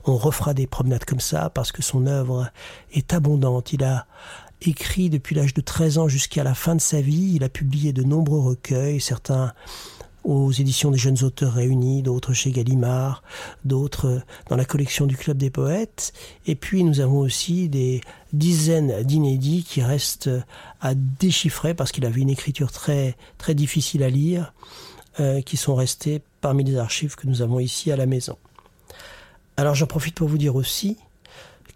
On 0.06 0.16
refera 0.16 0.54
des 0.54 0.66
promenades 0.66 1.04
comme 1.04 1.20
ça 1.20 1.50
parce 1.50 1.74
que 1.74 1.82
son 1.82 2.08
œuvre 2.08 2.50
est 2.94 3.14
abondante. 3.14 3.74
Il 3.74 3.84
a 3.84 4.06
écrit 4.62 5.10
depuis 5.10 5.36
l'âge 5.36 5.54
de 5.54 5.60
13 5.60 5.98
ans 5.98 6.08
jusqu'à 6.08 6.46
la 6.46 6.54
fin 6.54 6.76
de 6.76 6.82
sa 6.82 7.02
vie. 7.02 7.34
Il 7.36 7.44
a 7.44 7.50
publié 7.50 7.92
de 7.92 8.04
nombreux 8.04 8.40
recueils, 8.40 9.02
certains 9.02 9.52
aux 10.24 10.52
éditions 10.52 10.92
des 10.92 10.98
jeunes 10.98 11.24
auteurs 11.24 11.54
réunis, 11.54 12.02
d'autres 12.02 12.34
chez 12.34 12.52
Gallimard, 12.52 13.24
d'autres 13.66 14.22
dans 14.50 14.56
la 14.56 14.66
collection 14.66 15.06
du 15.06 15.18
Club 15.18 15.38
des 15.38 15.50
Poètes. 15.50 16.14
Et 16.48 16.56
puis 16.56 16.84
nous 16.84 17.00
avons 17.00 17.20
aussi 17.20 17.70
des 17.70 18.02
dizaines 18.32 19.04
d'inédits 19.04 19.64
qui 19.68 19.82
restent 19.82 20.30
à 20.82 20.96
déchiffrer 20.96 21.74
parce 21.74 21.92
qu'il 21.92 22.06
avait 22.06 22.22
une 22.22 22.30
écriture 22.30 22.72
très 22.72 23.16
très 23.38 23.54
difficile 23.54 24.04
à 24.04 24.10
lire, 24.10 24.54
euh, 25.20 25.42
qui 25.42 25.58
sont 25.58 25.76
restés 25.76 26.22
parmi 26.42 26.64
les 26.64 26.78
archives 26.78 27.16
que 27.16 27.28
nous 27.28 27.42
avons 27.42 27.60
ici 27.60 27.92
à 27.92 27.96
la 27.96 28.06
maison. 28.06 28.38
Alors 29.58 29.76
j'en 29.76 29.86
profite 29.86 30.16
pour 30.16 30.28
vous 30.28 30.40
dire 30.40 30.56
aussi 30.56 30.98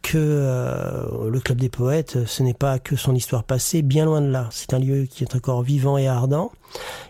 que 0.07 0.17
euh, 0.17 1.29
le 1.29 1.39
Club 1.41 1.57
des 1.57 1.67
Poètes, 1.67 2.25
ce 2.25 2.41
n'est 2.41 2.53
pas 2.53 2.79
que 2.79 2.95
son 2.95 3.13
histoire 3.13 3.43
passée, 3.43 3.81
bien 3.81 4.05
loin 4.05 4.21
de 4.21 4.29
là. 4.29 4.47
C'est 4.51 4.73
un 4.73 4.79
lieu 4.79 5.03
qui 5.03 5.25
est 5.25 5.35
encore 5.35 5.63
vivant 5.63 5.97
et 5.97 6.07
ardent, 6.07 6.53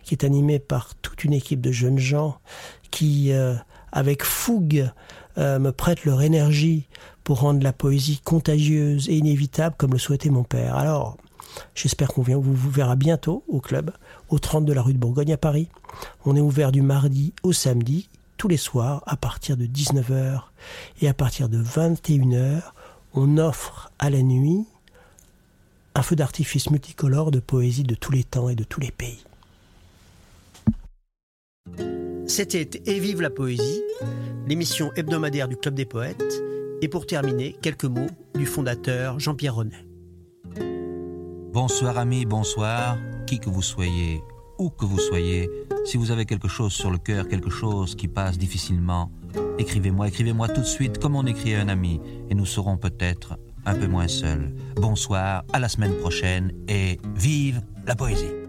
qui 0.02 0.16
est 0.16 0.24
animé 0.24 0.58
par 0.58 0.96
toute 0.96 1.24
une 1.24 1.34
équipe 1.34 1.62
de 1.62 1.72
jeunes 1.72 2.00
gens 2.00 2.40
qui, 2.90 3.34
euh, 3.34 3.54
avec 3.92 4.24
fougue, 4.24 4.90
euh, 5.38 5.60
me 5.60 5.72
prêtent 5.72 6.06
leur 6.06 6.24
énergie 6.24 6.88
pour 7.24 7.42
rendre 7.42 7.62
la 7.62 7.72
poésie 7.72 8.20
contagieuse 8.24 9.08
et 9.10 9.18
inévitable 9.18 9.76
comme 9.78 9.92
le 9.92 10.00
souhaitait 10.00 10.32
mon 10.32 10.44
père. 10.44 10.76
Alors, 10.76 11.18
j'espère 11.76 12.08
qu'on 12.08 12.24
vous, 12.24 12.42
vous 12.42 12.72
verra 12.72 12.96
bientôt 12.96 13.44
au 13.48 13.60
club, 13.60 13.92
au 14.30 14.40
30 14.40 14.66
de 14.66 14.74
la 14.74 14.82
rue 14.82 14.94
de 14.94 15.00
Bourgogne 15.00 15.34
à 15.34 15.38
Paris. 15.38 15.70
On 16.26 16.36
est 16.36 16.42
ouvert 16.42 16.72
du 16.72 16.82
mardi 16.82 17.36
au 17.44 17.54
samedi, 17.54 18.10
tous 18.38 18.48
les 18.48 18.58
soirs, 18.58 19.04
à 19.06 19.18
partir 19.18 19.56
de 19.56 19.68
19h 19.68 20.42
et 21.04 21.08
à 21.08 21.14
partir 21.14 21.48
de 21.48 21.62
21h 21.62 22.64
on 23.18 23.40
offre 23.40 23.92
à 23.98 24.12
la 24.12 24.22
nuit 24.22 24.64
un 25.96 26.04
feu 26.04 26.16
d'artifice 26.16 26.70
multicolore 26.70 27.32
de 27.32 27.40
poésie 27.40 27.82
de 27.82 27.96
tous 27.96 28.12
les 28.12 28.24
temps 28.24 28.48
et 28.48 28.54
de 28.54 28.64
tous 28.64 28.80
les 28.80 28.92
pays. 28.92 29.24
C'était 32.28 32.70
Et 32.86 33.00
vive 33.00 33.22
la 33.22 33.32
poésie, 33.32 33.82
l'émission 34.46 34.92
hebdomadaire 34.96 35.48
du 35.48 35.58
Club 35.58 35.74
des 35.74 35.86
poètes, 35.86 36.44
et 36.84 36.88
pour 36.88 37.08
terminer, 37.08 37.58
quelques 37.60 37.86
mots 37.86 38.12
du 38.36 38.46
fondateur 38.46 39.20
Jean-Pierre 39.20 39.56
Renet. 39.56 39.88
Bonsoir 41.52 41.98
amis, 41.98 42.28
bonsoir, 42.28 42.98
qui 43.26 43.40
que 43.40 43.50
vous 43.50 43.64
soyez, 43.64 44.22
où 44.60 44.70
que 44.70 44.86
vous 44.86 45.00
soyez, 45.00 45.50
si 45.86 45.98
vous 45.98 46.12
avez 46.12 46.26
quelque 46.28 46.48
chose 46.48 46.72
sur 46.72 46.92
le 46.92 47.00
cœur, 47.00 47.28
quelque 47.28 47.50
chose 47.50 47.96
qui 47.96 48.08
passe 48.08 48.38
difficilement, 48.38 49.10
écrivez-moi, 49.58 50.08
écrivez-moi 50.08 50.48
tout 50.48 50.62
de 50.62 50.66
suite 50.66 51.00
comme 51.00 51.16
on 51.16 51.26
écrit 51.26 51.56
à 51.56 51.62
un 51.62 51.70
ami, 51.70 52.00
et 52.30 52.36
nous 52.36 52.46
serons 52.46 52.78
peut-être 52.78 53.38
un 53.66 53.76
peu 53.76 53.88
moins 53.88 54.08
seuls. 54.08 54.54
Bonsoir, 54.76 55.44
à 55.54 55.60
la 55.60 55.70
semaine 55.70 55.96
prochaine, 55.98 56.52
et 56.68 57.00
vive 57.16 57.62
la 57.86 57.96
poésie. 57.96 58.47